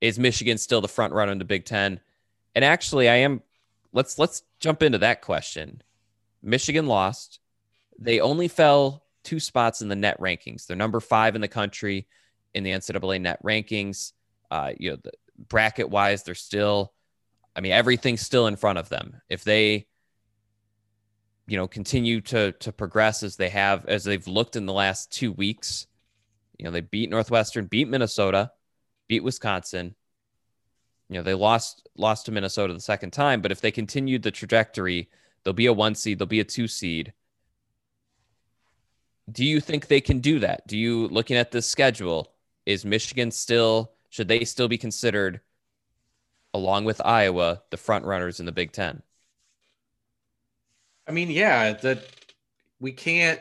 [0.00, 2.00] is Michigan still the front runner in the Big Ten?
[2.54, 3.42] And actually, I am.
[3.92, 5.82] Let's let's jump into that question.
[6.42, 7.40] Michigan lost.
[7.98, 10.66] They only fell two spots in the net rankings.
[10.66, 12.06] They're number five in the country
[12.54, 14.12] in the NCAA net rankings.
[14.50, 14.98] Uh, you know,
[15.48, 16.92] bracket wise, they're still,
[17.54, 19.20] I mean, everything's still in front of them.
[19.28, 19.86] If they,
[21.48, 25.10] you know, continue to to progress as they have, as they've looked in the last
[25.10, 25.86] two weeks,
[26.58, 28.52] you know, they beat Northwestern, beat Minnesota,
[29.08, 29.94] beat Wisconsin.
[31.08, 34.30] You know, they lost lost to Minnesota the second time, but if they continued the
[34.30, 35.08] trajectory,
[35.42, 37.12] they'll be a one seed, they'll be a two seed.
[39.30, 40.66] Do you think they can do that?
[40.66, 42.32] Do you looking at this schedule?
[42.68, 45.40] is Michigan still should they still be considered
[46.52, 49.02] along with Iowa the front runners in the Big 10?
[51.08, 52.04] I mean, yeah, that
[52.80, 53.40] we can't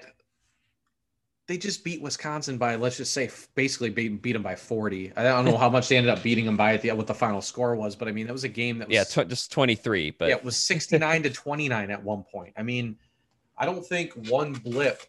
[1.47, 5.13] they just beat Wisconsin by let's just say basically beat, beat them by 40.
[5.15, 7.13] I don't know how much they ended up beating them by at the, what the
[7.13, 9.51] final score was, but I mean, that was a game that was Yeah, tw- just
[9.51, 12.53] 23, but Yeah, it was 69 to 29 at one point.
[12.57, 12.97] I mean,
[13.57, 15.03] I don't think one blip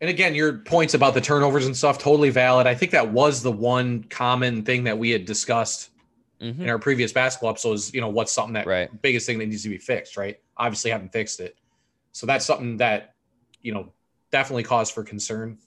[0.00, 2.66] and again, your points about the turnovers and stuff totally valid.
[2.66, 5.90] I think that was the one common thing that we had discussed
[6.40, 6.62] mm-hmm.
[6.62, 7.92] in our previous basketball episodes.
[7.94, 9.02] You know, what's something that right.
[9.02, 10.38] biggest thing that needs to be fixed, right?
[10.56, 11.56] Obviously, haven't fixed it,
[12.12, 13.14] so that's something that
[13.62, 13.92] you know
[14.30, 15.58] definitely cause for concern.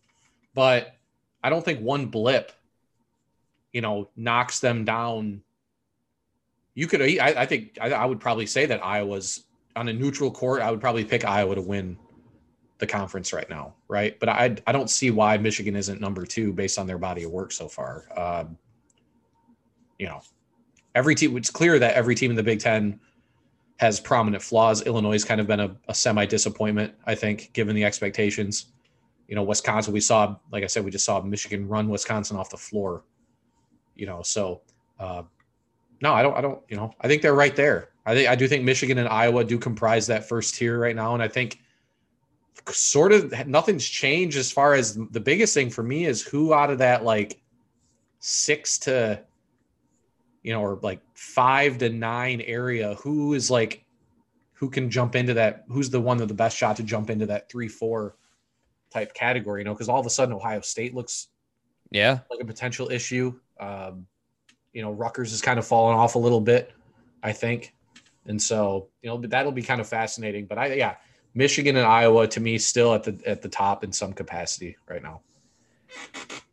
[0.53, 0.95] But
[1.43, 2.51] I don't think one blip,
[3.71, 5.41] you know, knocks them down.
[6.73, 10.31] You could, I, I think, I, I would probably say that Iowa's on a neutral
[10.31, 10.61] court.
[10.61, 11.97] I would probably pick Iowa to win
[12.79, 14.19] the conference right now, right?
[14.19, 17.31] But I I don't see why Michigan isn't number two based on their body of
[17.31, 18.05] work so far.
[18.17, 18.57] Um,
[19.97, 20.21] you know,
[20.95, 21.35] every team.
[21.37, 22.99] It's clear that every team in the Big Ten
[23.77, 24.85] has prominent flaws.
[24.85, 28.67] Illinois has kind of been a, a semi disappointment, I think, given the expectations.
[29.27, 29.93] You know, Wisconsin.
[29.93, 33.03] We saw, like I said, we just saw Michigan run Wisconsin off the floor.
[33.95, 34.61] You know, so
[34.99, 35.23] uh,
[36.01, 36.35] no, I don't.
[36.35, 36.61] I don't.
[36.69, 37.89] You know, I think they're right there.
[38.05, 41.13] I think I do think Michigan and Iowa do comprise that first tier right now,
[41.13, 41.59] and I think
[42.67, 46.69] sort of nothing's changed as far as the biggest thing for me is who out
[46.69, 47.41] of that like
[48.19, 49.21] six to
[50.43, 53.83] you know or like five to nine area who is like
[54.53, 57.25] who can jump into that who's the one that the best shot to jump into
[57.25, 58.15] that three four
[58.91, 61.27] type category you know because all of a sudden ohio state looks
[61.91, 62.19] Yeah.
[62.29, 63.33] like a potential issue.
[63.59, 64.05] Um,
[64.73, 66.71] you know, Rutgers is kind of fallen off a little bit,
[67.23, 67.73] I think.
[68.27, 70.45] And so, you know, that'll be kind of fascinating.
[70.45, 70.95] But I, yeah,
[71.33, 75.01] Michigan and Iowa to me still at the at the top in some capacity right
[75.01, 75.21] now.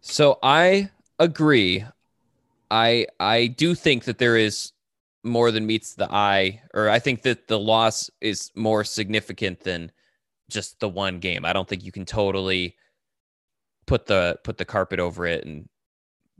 [0.00, 1.84] So I agree.
[2.70, 4.72] I I do think that there is
[5.24, 9.92] more than meets the eye, or I think that the loss is more significant than
[10.50, 11.44] just the one game.
[11.44, 12.76] I don't think you can totally
[13.86, 15.68] put the put the carpet over it and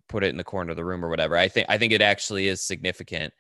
[0.09, 1.37] put it in the corner of the room or whatever.
[1.37, 3.33] I think I think it actually is significant.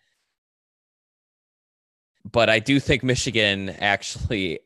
[2.30, 4.60] But I do think Michigan actually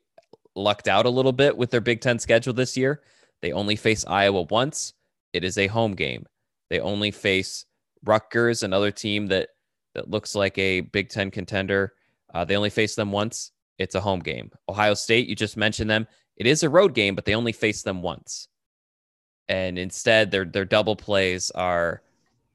[0.57, 3.03] lucked out a little bit with their Big Ten schedule this year.
[3.43, 4.95] They only face Iowa once.
[5.33, 6.27] It is a home game.
[6.71, 7.66] They only face
[8.05, 9.51] Rutgers, another team that
[9.94, 11.94] that looks like a Big Ten contender.
[12.32, 13.53] Uh, they only face them once.
[13.78, 14.51] It's a home game.
[14.68, 16.07] Ohio State, you just mentioned them.
[16.36, 18.48] It is a road game, but they only face them once.
[19.48, 22.03] And instead, their their double plays are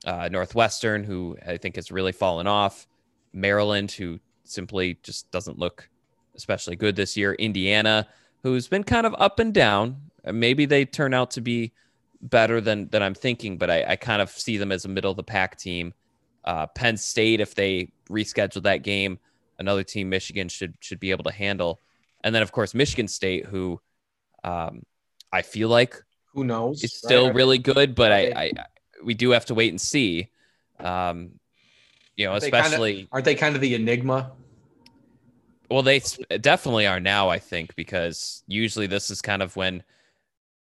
[0.05, 2.87] uh, Northwestern, who I think has really fallen off,
[3.33, 5.89] Maryland, who simply just doesn't look
[6.35, 8.07] especially good this year, Indiana,
[8.43, 9.97] who's been kind of up and down.
[10.25, 11.73] Maybe they turn out to be
[12.21, 15.11] better than than I'm thinking, but I, I kind of see them as a middle
[15.11, 15.93] of the pack team.
[16.43, 19.19] Uh, Penn State, if they reschedule that game,
[19.59, 21.81] another team Michigan should should be able to handle.
[22.23, 23.79] And then of course Michigan State, who
[24.43, 24.83] um,
[25.31, 26.01] I feel like
[26.33, 26.83] Who knows?
[26.83, 27.35] is still right?
[27.35, 28.51] really good, but I, I
[29.03, 30.29] we do have to wait and see.
[30.79, 31.31] Um,
[32.15, 34.31] you know, Aren't they kinda- especially aren't they kind of the enigma?
[35.69, 35.99] well, they
[36.41, 37.29] definitely are now.
[37.29, 39.83] I think because usually this is kind of when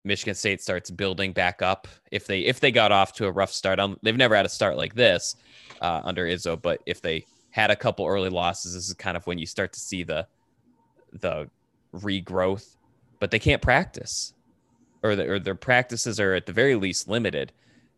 [0.07, 1.87] Michigan State starts building back up.
[2.11, 4.49] If they if they got off to a rough start, um, they've never had a
[4.49, 5.35] start like this
[5.81, 6.59] uh, under Izzo.
[6.59, 9.73] But if they had a couple early losses, this is kind of when you start
[9.73, 10.27] to see the
[11.11, 11.49] the
[11.93, 12.75] regrowth.
[13.19, 14.33] But they can't practice,
[15.03, 17.51] or the, or their practices are at the very least limited.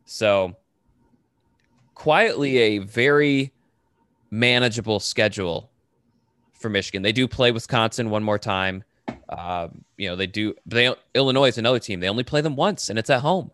[0.05, 0.55] So
[1.93, 3.53] quietly a very
[4.31, 5.69] manageable schedule
[6.53, 7.01] for Michigan.
[7.01, 8.83] They do play Wisconsin one more time.
[9.29, 10.55] Um, you know, they do.
[10.65, 11.99] They Illinois is another team.
[11.99, 13.51] They only play them once, and it's at home.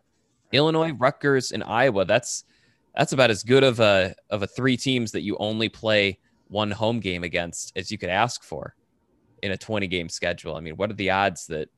[0.52, 2.06] Illinois, Rutgers, and Iowa.
[2.06, 2.46] That's
[2.96, 6.72] that's about as good of a of a three teams that you only play one
[6.72, 8.76] home game against as you could ask for
[9.42, 10.56] in a 20 game schedule.
[10.56, 11.70] I mean, what are the odds that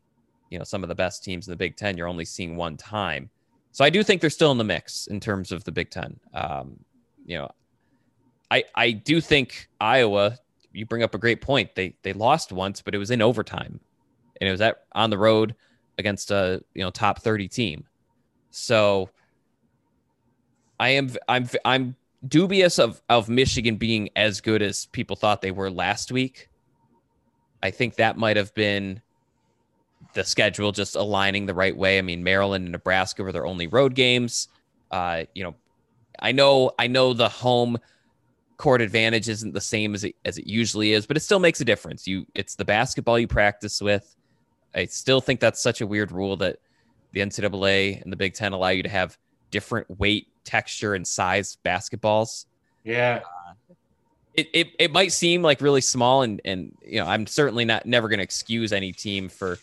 [0.50, 2.78] you know some of the best teams in the Big Ten you're only seeing one
[2.78, 3.30] time?
[3.72, 6.20] So I do think they're still in the mix in terms of the Big Ten.
[6.34, 6.80] Um,
[7.26, 7.50] you know,
[8.52, 10.38] I I do think Iowa.
[10.74, 11.74] You bring up a great point.
[11.74, 13.80] They they lost once, but it was in overtime,
[14.40, 15.56] and it was at on the road
[15.98, 17.86] against a you know top thirty team.
[18.52, 19.10] So
[20.80, 21.96] I am I'm I'm
[22.28, 26.50] dubious of of Michigan being as good as people thought they were last week.
[27.62, 29.02] I think that might have been
[30.14, 31.98] the schedule just aligning the right way.
[31.98, 34.48] I mean, Maryland and Nebraska were their only road games.
[34.92, 35.56] Uh, you know,
[36.20, 37.78] I know I know the home
[38.58, 41.62] court advantage isn't the same as it as it usually is, but it still makes
[41.62, 42.08] a difference.
[42.08, 44.16] You it's the basketball you practice with.
[44.78, 46.60] I still think that's such a weird rule that
[47.12, 49.18] the NCAA and the Big Ten allow you to have
[49.50, 52.46] different weight, texture, and size basketballs
[52.84, 53.22] Yeah.
[53.24, 53.74] Uh,
[54.38, 57.88] it, it, it might seem like really small and and you know i'm certainly not
[57.88, 59.58] never going to excuse any team for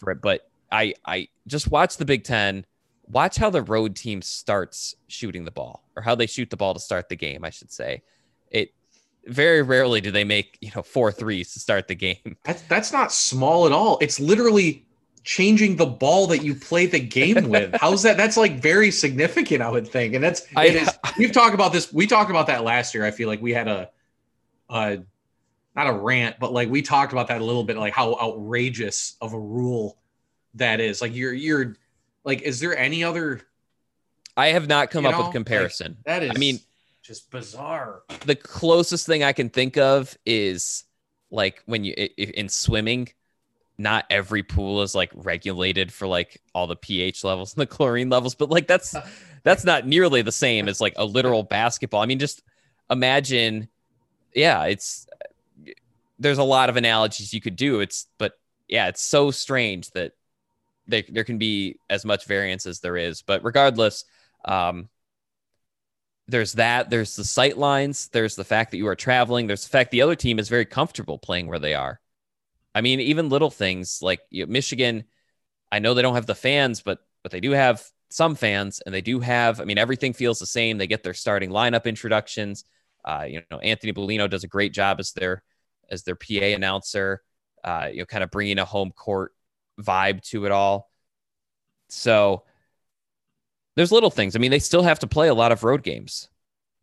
[0.00, 2.66] for it but i i just watch the big 10
[3.06, 6.74] watch how the road team starts shooting the ball or how they shoot the ball
[6.74, 8.02] to start the game i should say
[9.28, 12.92] very rarely do they make you know four threes to start the game That's that's
[12.92, 13.98] not small at all.
[14.00, 14.86] It's literally
[15.24, 17.74] changing the ball that you play the game with.
[17.80, 18.16] How's that?
[18.16, 20.14] That's like very significant, I would think.
[20.14, 20.88] And that's I- it is.
[21.18, 21.92] We've talked about this.
[21.92, 23.04] We talked about that last year.
[23.04, 23.90] I feel like we had a,
[24.70, 25.00] a
[25.76, 29.16] not a rant, but like we talked about that a little bit, like how outrageous
[29.20, 29.98] of a rule
[30.54, 31.02] that is.
[31.02, 31.76] Like you're you're
[32.24, 33.42] like, is there any other?
[34.36, 36.30] i have not come up know, with like, comparison That is.
[36.32, 36.60] i mean
[37.08, 38.02] just bizarre.
[38.26, 40.84] the closest thing I can think of is
[41.30, 43.08] like when you in swimming,
[43.78, 48.10] not every pool is like regulated for like all the pH levels and the chlorine
[48.10, 48.94] levels, but like that's
[49.42, 52.02] that's not nearly the same as like a literal basketball.
[52.02, 52.42] I mean, just
[52.90, 53.68] imagine,
[54.34, 55.06] yeah, it's
[56.18, 57.80] there's a lot of analogies you could do.
[57.80, 58.38] It's but
[58.68, 60.12] yeah, it's so strange that
[60.86, 63.22] there there can be as much variance as there is.
[63.22, 64.04] But regardless,
[64.44, 64.90] um,
[66.28, 66.90] there's that.
[66.90, 68.08] There's the sight lines.
[68.08, 69.46] There's the fact that you are traveling.
[69.46, 72.00] There's the fact the other team is very comfortable playing where they are.
[72.74, 75.04] I mean, even little things like you know, Michigan.
[75.72, 78.94] I know they don't have the fans, but but they do have some fans, and
[78.94, 79.60] they do have.
[79.60, 80.76] I mean, everything feels the same.
[80.76, 82.64] They get their starting lineup introductions.
[83.04, 85.42] Uh, you know, Anthony Bolino does a great job as their
[85.90, 87.22] as their PA announcer.
[87.64, 89.32] Uh, you know, kind of bringing a home court
[89.80, 90.90] vibe to it all.
[91.88, 92.44] So
[93.78, 94.34] there's little things.
[94.34, 96.28] I mean, they still have to play a lot of road games.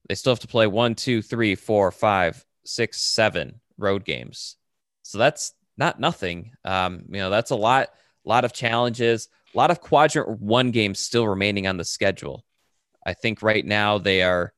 [0.07, 4.55] They still have to play one, two, three, four, five, six, seven road games.
[5.01, 6.53] So that's not nothing.
[6.63, 7.89] Um, you know, that's a lot,
[8.25, 12.45] a lot of challenges, a lot of quadrant one games still remaining on the schedule.
[13.05, 14.53] I think right now they are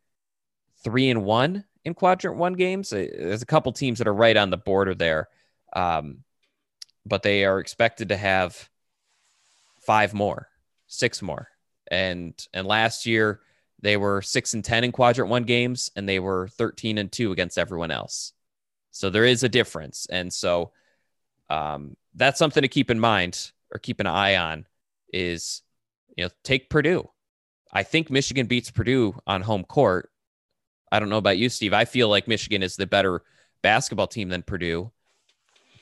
[0.83, 2.93] three and one in quadrant one games.
[2.93, 5.27] Uh, there's a couple teams that are right on the border there,
[5.75, 6.19] um,
[7.03, 8.69] but they are expected to have
[9.79, 10.49] five more,
[10.85, 11.47] six more,
[11.91, 13.41] and and last year
[13.79, 17.31] they were six and ten in quadrant one games, and they were thirteen and two
[17.31, 18.33] against everyone else.
[18.91, 20.71] So there is a difference, and so
[21.49, 24.65] um, that's something to keep in mind or keep an eye on.
[25.13, 25.61] Is
[26.15, 27.09] you know take Purdue.
[27.71, 30.11] I think Michigan beats Purdue on home court.
[30.91, 31.73] I don't know about you, Steve.
[31.73, 33.23] I feel like Michigan is the better
[33.61, 34.91] basketball team than Purdue.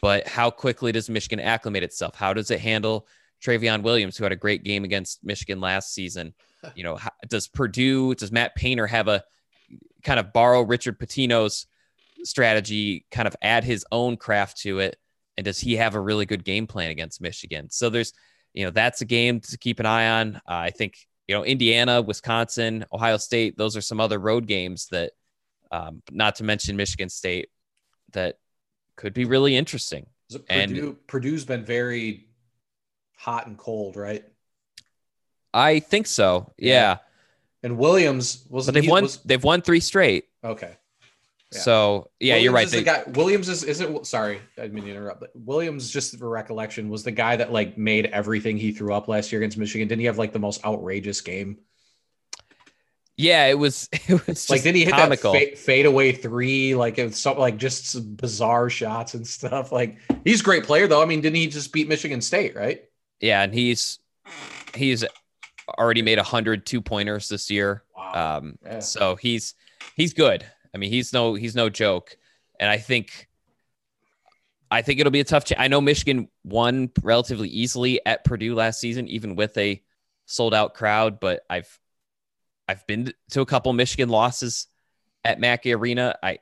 [0.02, 2.16] But how quickly does Michigan acclimate itself?
[2.16, 3.08] How does it handle
[3.44, 6.34] Trevion Williams, who had a great game against Michigan last season?
[6.74, 9.24] You know, how, does Purdue, does Matt Painter have a
[10.04, 11.68] kind of borrow Richard Pitino's
[12.24, 14.98] strategy, kind of add his own craft to it?
[15.38, 17.70] And does he have a really good game plan against Michigan?
[17.70, 18.14] So there's,
[18.54, 20.38] you know, that's a game to keep an eye on.
[20.38, 24.88] Uh, I think you know, Indiana, Wisconsin, Ohio State, those are some other road games
[24.92, 25.12] that,
[25.72, 27.50] um, not to mention Michigan State,
[28.14, 28.38] that
[28.96, 30.06] could be really interesting.
[30.32, 32.28] Purdue, And- Purdue's been very
[33.16, 34.24] hot and cold, right?
[35.54, 36.54] I think so.
[36.58, 36.74] Yeah.
[36.74, 36.98] Yeah.
[37.64, 40.26] And Williams was they've won they've won three straight.
[40.44, 40.78] okay.
[41.54, 41.60] Yeah.
[41.60, 42.68] So yeah, you're right.
[42.68, 45.90] Williams is the guy, Williams is isn't sorry, I didn't mean to interrupt, but Williams,
[45.90, 49.42] just for recollection, was the guy that like made everything he threw up last year
[49.42, 49.88] against Michigan.
[49.88, 51.60] Didn't he have like the most outrageous game?
[53.18, 55.34] yeah, it was it was just like, did he hit comical.
[55.34, 56.76] that fa- fade away three?
[56.76, 59.72] Like it was something like just some bizarre shots and stuff.
[59.72, 61.02] Like he's a great player though.
[61.02, 62.84] I mean, didn't he just beat Michigan State, right?
[63.20, 64.00] Yeah, and he's
[64.74, 65.04] he's
[65.80, 67.84] already made 100 two pointers this year.
[67.96, 68.38] Wow.
[68.38, 68.80] Um, Yeah.
[68.80, 69.56] so he's
[69.96, 70.46] he's good.
[70.74, 72.18] I mean, he's no he's no joke,
[72.60, 73.28] and I think
[74.72, 75.46] I think it'll be a tough.
[75.46, 79.82] Cha- I know Michigan won relatively easily at Purdue last season, even with a
[80.26, 81.20] sold out crowd.
[81.20, 81.80] But I've
[82.68, 84.68] I've been to a couple Michigan losses
[85.24, 86.16] at Mackey Arena.
[86.22, 86.40] I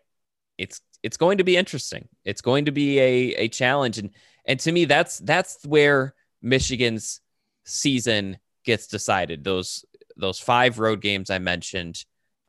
[0.58, 2.08] it's it's going to be interesting.
[2.26, 4.10] It's going to be a a challenge, and
[4.46, 7.22] and to me, that's that's where Michigan's
[7.66, 9.44] season gets decided.
[9.44, 9.86] Those
[10.16, 12.04] those five road games I mentioned.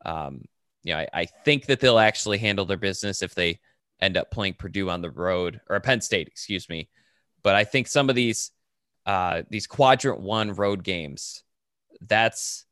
[0.04, 0.42] Um,
[0.82, 3.60] you know, I, I think that they'll actually handle their business if they
[4.00, 6.90] end up playing Purdue on the road or Penn State, excuse me.
[7.42, 8.50] But I think some of these
[9.06, 11.42] uh, these quadrant one road games,
[12.00, 12.66] that's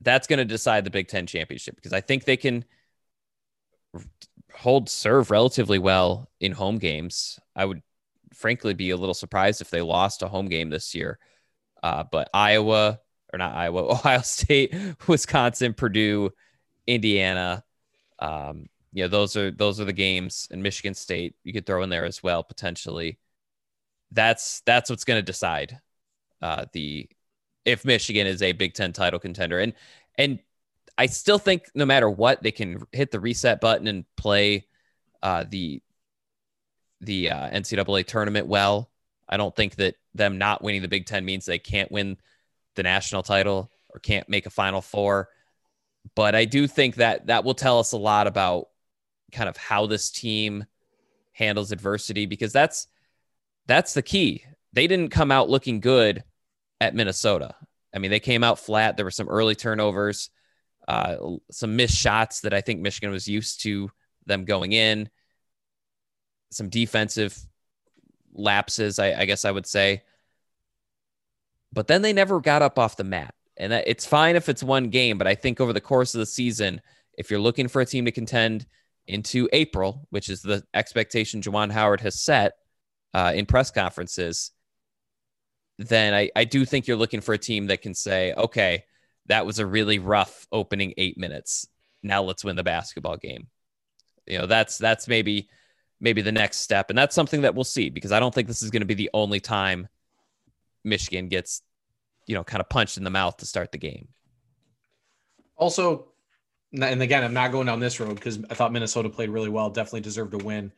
[0.00, 2.64] that's going to decide the Big Ten championship because I think they can
[4.52, 7.38] hold serve relatively well in home games.
[7.56, 7.82] I would
[8.36, 11.18] frankly be a little surprised if they lost a home game this year.
[11.82, 13.00] Uh, but Iowa
[13.32, 14.74] or not Iowa, Ohio State,
[15.06, 16.30] Wisconsin, Purdue,
[16.86, 17.64] Indiana,
[18.18, 21.82] um, you know, those are those are the games, and Michigan State you could throw
[21.82, 23.18] in there as well potentially.
[24.12, 25.80] That's that's what's going to decide
[26.40, 27.08] uh, the
[27.64, 29.74] if Michigan is a Big Ten title contender, and
[30.16, 30.38] and
[30.96, 34.66] I still think no matter what they can hit the reset button and play
[35.24, 35.82] uh, the
[37.04, 38.90] the uh, NCAA tournament well.
[39.28, 42.16] I don't think that them not winning the Big Ten means they can't win
[42.74, 45.28] the national title or can't make a Final Four.
[46.14, 48.68] But I do think that that will tell us a lot about
[49.32, 50.64] kind of how this team
[51.32, 52.86] handles adversity because that's
[53.66, 54.44] that's the key.
[54.72, 56.22] They didn't come out looking good
[56.80, 57.54] at Minnesota.
[57.94, 58.96] I mean, they came out flat.
[58.96, 60.30] There were some early turnovers,
[60.88, 61.16] uh,
[61.50, 63.90] some missed shots that I think Michigan was used to
[64.26, 65.08] them going in,
[66.54, 67.38] some defensive
[68.32, 70.02] lapses, I, I guess I would say.
[71.72, 73.34] But then they never got up off the mat.
[73.56, 76.26] And it's fine if it's one game, but I think over the course of the
[76.26, 76.80] season,
[77.16, 78.66] if you're looking for a team to contend
[79.06, 82.54] into April, which is the expectation Juwan Howard has set
[83.12, 84.50] uh, in press conferences,
[85.78, 88.84] then I, I do think you're looking for a team that can say, okay,
[89.26, 91.68] that was a really rough opening eight minutes.
[92.02, 93.48] Now let's win the basketball game.
[94.26, 95.48] You know, that's that's maybe
[96.04, 96.90] maybe the next step.
[96.90, 98.94] And that's something that we'll see because I don't think this is going to be
[98.94, 99.88] the only time
[100.84, 101.62] Michigan gets,
[102.26, 104.08] you know, kind of punched in the mouth to start the game.
[105.56, 106.08] Also,
[106.72, 109.70] and again, I'm not going down this road because I thought Minnesota played really well,
[109.70, 110.70] definitely deserved a win.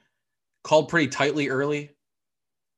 [0.63, 1.91] Called pretty tightly early,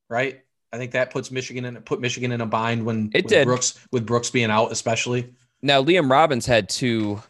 [0.08, 0.40] right?
[0.72, 3.46] I think that puts Michigan in put Michigan in a bind when It did.
[3.46, 5.34] Brooks with Brooks being out, especially.
[5.62, 7.20] Now, Liam Robbins had two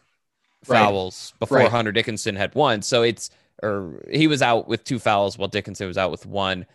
[0.66, 0.78] Right.
[0.80, 1.70] fouls before Right.
[1.70, 2.82] Hunter Dickinson had one.
[2.82, 3.30] So it's,
[3.62, 6.66] or he was out with two fouls while Dickinson was out with one.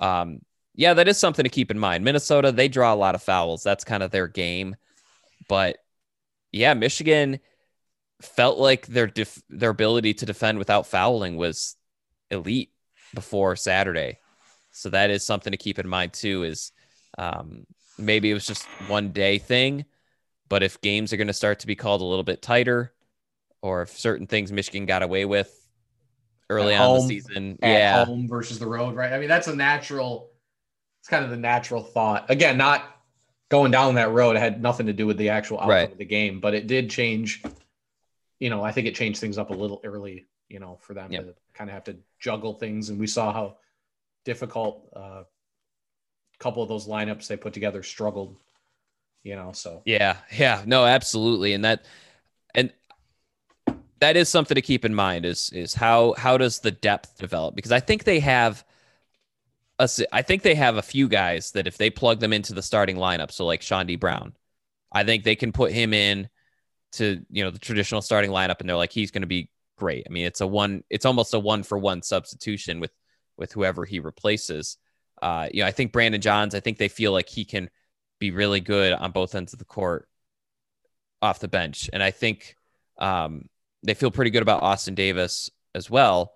[0.00, 0.40] Um,
[0.74, 2.04] yeah, that is something to keep in mind.
[2.04, 3.62] Minnesota, they draw a lot of fouls.
[3.62, 4.76] That's kind of their game.
[5.48, 5.78] But
[6.50, 7.40] yeah, Michigan
[8.20, 11.76] felt like their def- their ability to defend without fouling was
[12.30, 12.70] elite
[13.14, 14.18] before Saturday.
[14.70, 16.44] So that is something to keep in mind too.
[16.44, 16.72] Is
[17.18, 17.66] um,
[17.98, 19.84] maybe it was just one day thing,
[20.48, 22.92] but if games are going to start to be called a little bit tighter,
[23.60, 25.61] or if certain things Michigan got away with
[26.52, 29.12] early on the season, At yeah, home versus the road, right?
[29.12, 30.30] I mean, that's a natural.
[31.00, 32.30] It's kind of the natural thought.
[32.30, 32.84] Again, not
[33.48, 35.92] going down that road had nothing to do with the actual outcome Right.
[35.92, 37.42] of the game, but it did change.
[38.38, 40.26] You know, I think it changed things up a little early.
[40.48, 41.24] You know, for them Yep.
[41.24, 43.56] to kind of have to juggle things, and we saw how
[44.24, 48.36] difficult uh, a couple of those lineups they put together struggled.
[49.22, 51.84] You know, so Yeah, yeah, no, absolutely, and that
[54.02, 57.54] that is something to keep in mind is is how how does the depth develop?
[57.54, 58.64] Because I think they have
[59.78, 62.62] a I think they have a few guys that if they plug them into the
[62.62, 64.34] starting lineup, so like Chaundee Brown,
[64.90, 66.28] I think they can put him in
[66.94, 69.48] to you know the traditional starting lineup, and they're like he's going to be
[69.78, 70.04] great.
[70.08, 72.90] I mean, it's a one, it's almost a one for one substitution with
[73.36, 74.78] with whoever he replaces.
[75.22, 77.70] Uh, you know, I think Brandon Johns, I think they feel like he can
[78.18, 80.08] be really good on both ends of the court
[81.22, 81.88] off the bench.
[81.92, 82.56] And I think
[82.98, 83.48] um,
[83.82, 86.34] they feel pretty good about Austin Davis as well.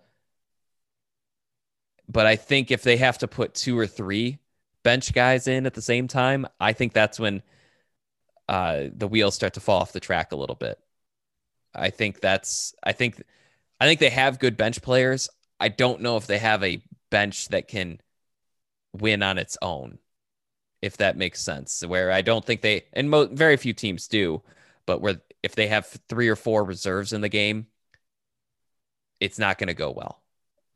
[2.09, 4.39] But I think if they have to put two or three
[4.83, 7.43] bench guys in at the same time, I think that's when
[8.49, 10.79] uh, the wheels start to fall off the track a little bit.
[11.75, 13.23] I think that's, I think,
[13.81, 15.29] I think they have good bench players.
[15.59, 18.01] I don't know if they have a bench that can
[18.93, 19.99] win on its own
[20.83, 21.85] if that makes sense.
[21.85, 24.43] Where I don't think they, and mo- very few teams do,
[24.87, 27.69] but where if they have three or four reserves in the game,
[29.21, 30.21] it's not going to go well.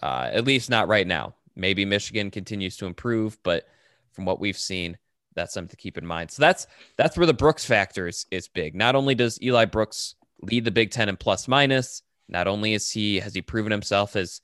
[0.01, 1.35] Uh, at least not right now.
[1.57, 3.67] Maybe Michigan continues to improve, but
[4.13, 4.97] from what we've seen,
[5.35, 6.31] that's something to keep in mind.
[6.31, 8.77] So that's that's where the Brooks factor is, is big.
[8.77, 12.93] Not only does Eli Brooks lead the Big Ten in plus minus, not only is
[12.93, 14.41] he has he proven himself as,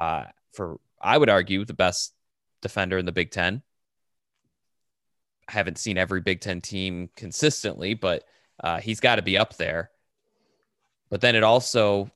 [0.00, 2.14] uh, for I would argue the best
[2.62, 3.62] defender in the Big Ten.
[5.48, 8.22] I haven't seen every Big Ten team consistently, but
[8.62, 9.90] uh, he's got to be up there.
[11.10, 12.10] But then it also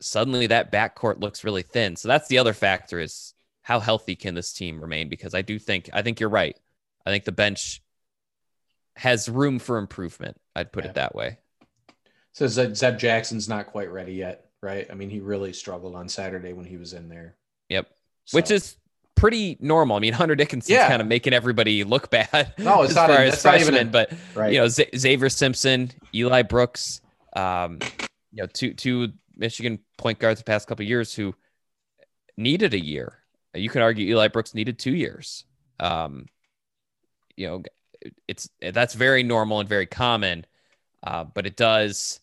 [0.00, 1.96] suddenly that backcourt looks really thin.
[1.96, 5.08] So that's the other factor is how healthy can this team remain?
[5.08, 6.56] Because I do think I think you're right.
[7.06, 7.82] I think the bench
[8.96, 10.40] has room for improvement.
[10.54, 10.90] I'd put Yeah.
[10.90, 11.38] it that way.
[12.32, 14.86] so Zeb, Jackson's not quite ready yet, right?
[14.90, 17.36] I mean, he really struggled on Saturday when he was in there.
[17.68, 17.88] Yep.
[18.24, 18.76] So- Which is
[19.22, 19.96] pretty normal.
[19.96, 20.88] I mean, Hunter Dickinson's Yeah.
[20.88, 22.52] kind of making everybody look bad.
[22.58, 24.52] No, it's as not far even- as freshmen, a- but right.
[24.52, 27.00] you know, Z- Xavier Simpson, Eli Brooks,
[27.36, 27.78] um,
[28.32, 31.34] you know, two two Michigan point guards the past couple of years who
[32.36, 33.18] needed a year.
[33.54, 35.44] You could argue Eli Brooks needed two years.
[35.78, 36.26] Um,
[37.36, 37.62] you know,
[38.26, 40.44] it's that's very normal and very common,
[41.04, 42.18] uh, but it does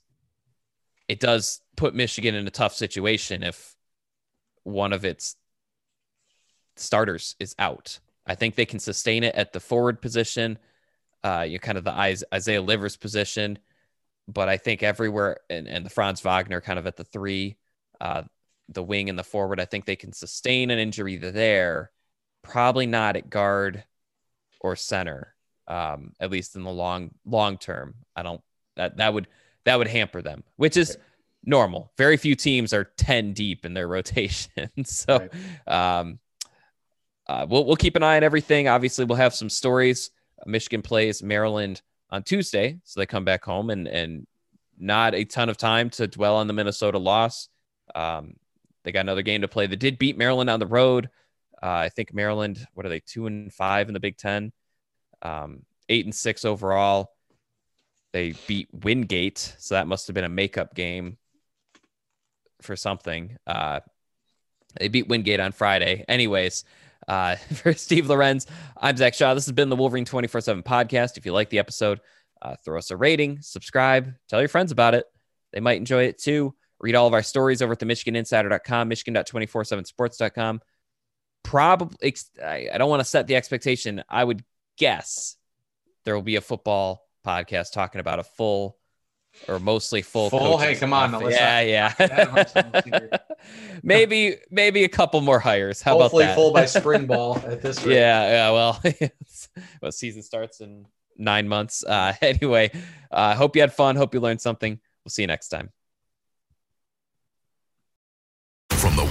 [1.07, 3.75] it does put Michigan in a tough situation if
[4.63, 5.35] one of its
[6.79, 7.99] starters is out.
[8.25, 10.57] I think they can sustain it at the forward position,
[11.23, 13.57] uh, you kind of the Is- Isaiah Livers position,
[14.27, 17.57] but I think everywhere and, and the Franz Wagner kind of at the three,
[17.99, 18.23] uh,
[18.69, 21.91] the wing and the forward, I think they can sustain an injury there.
[22.43, 23.83] Probably not at guard
[24.61, 25.35] or center,
[25.67, 27.95] um, at least in the long long term.
[28.15, 28.41] I don't
[28.75, 29.27] that that would
[29.65, 30.97] that would hamper them, which is
[31.43, 31.91] normal.
[31.97, 35.27] Very few teams are ten deep in their rotation, so
[35.67, 36.19] um,
[37.29, 38.67] uh, we'll we'll keep an eye on everything.
[38.67, 40.09] Obviously, we'll have some stories.
[40.47, 44.25] Michigan plays Maryland on Tuesday, so they come back home and and
[44.79, 47.47] not a ton of time to dwell on the Minnesota loss.
[47.93, 48.33] Um,
[48.83, 49.67] they got another game to play.
[49.67, 51.09] They did beat Maryland on the road.
[51.61, 54.51] Uh, I think Maryland, what are they, two and five in the Big Ten,
[55.21, 57.11] um, eight and six overall.
[58.11, 61.17] They beat Wingate, so that must have been a makeup game
[62.63, 63.37] for something.
[63.45, 63.81] Uh,
[64.79, 66.05] they beat Wingate on Friday.
[66.07, 66.63] Anyways,
[67.09, 68.47] uh, for Steve Lorenz,
[68.77, 69.33] I'm Zach Shaw.
[69.33, 71.17] This has been the Wolverine 24 7 podcast.
[71.17, 71.99] If you like the episode,
[72.41, 75.05] uh, throw us a rating, subscribe, tell your friends about it.
[75.51, 76.55] They might enjoy it too.
[76.79, 80.61] Read all of our stories over at the MichiganInsider.com, Michigan.247sports.com.
[81.43, 84.03] Probably, I I don't want to set the expectation.
[84.07, 84.43] I would
[84.77, 85.35] guess
[86.05, 88.78] there will be a football podcast talking about a full
[89.47, 90.29] or mostly full.
[90.29, 90.57] Full?
[90.57, 92.55] Hey, come on, now, Yeah, not-
[92.87, 93.17] yeah.
[93.83, 95.81] maybe, maybe a couple more hires.
[95.81, 96.35] How Hopefully about that?
[96.35, 97.95] full by spring ball at this rate.
[97.95, 98.51] Yeah, yeah.
[98.51, 98.81] Well,
[99.81, 100.85] well, season starts in
[101.17, 101.83] nine months.
[101.83, 102.71] Uh, anyway,
[103.11, 103.95] I uh, hope you had fun.
[103.95, 104.79] Hope you learned something.
[105.03, 105.71] We'll see you next time.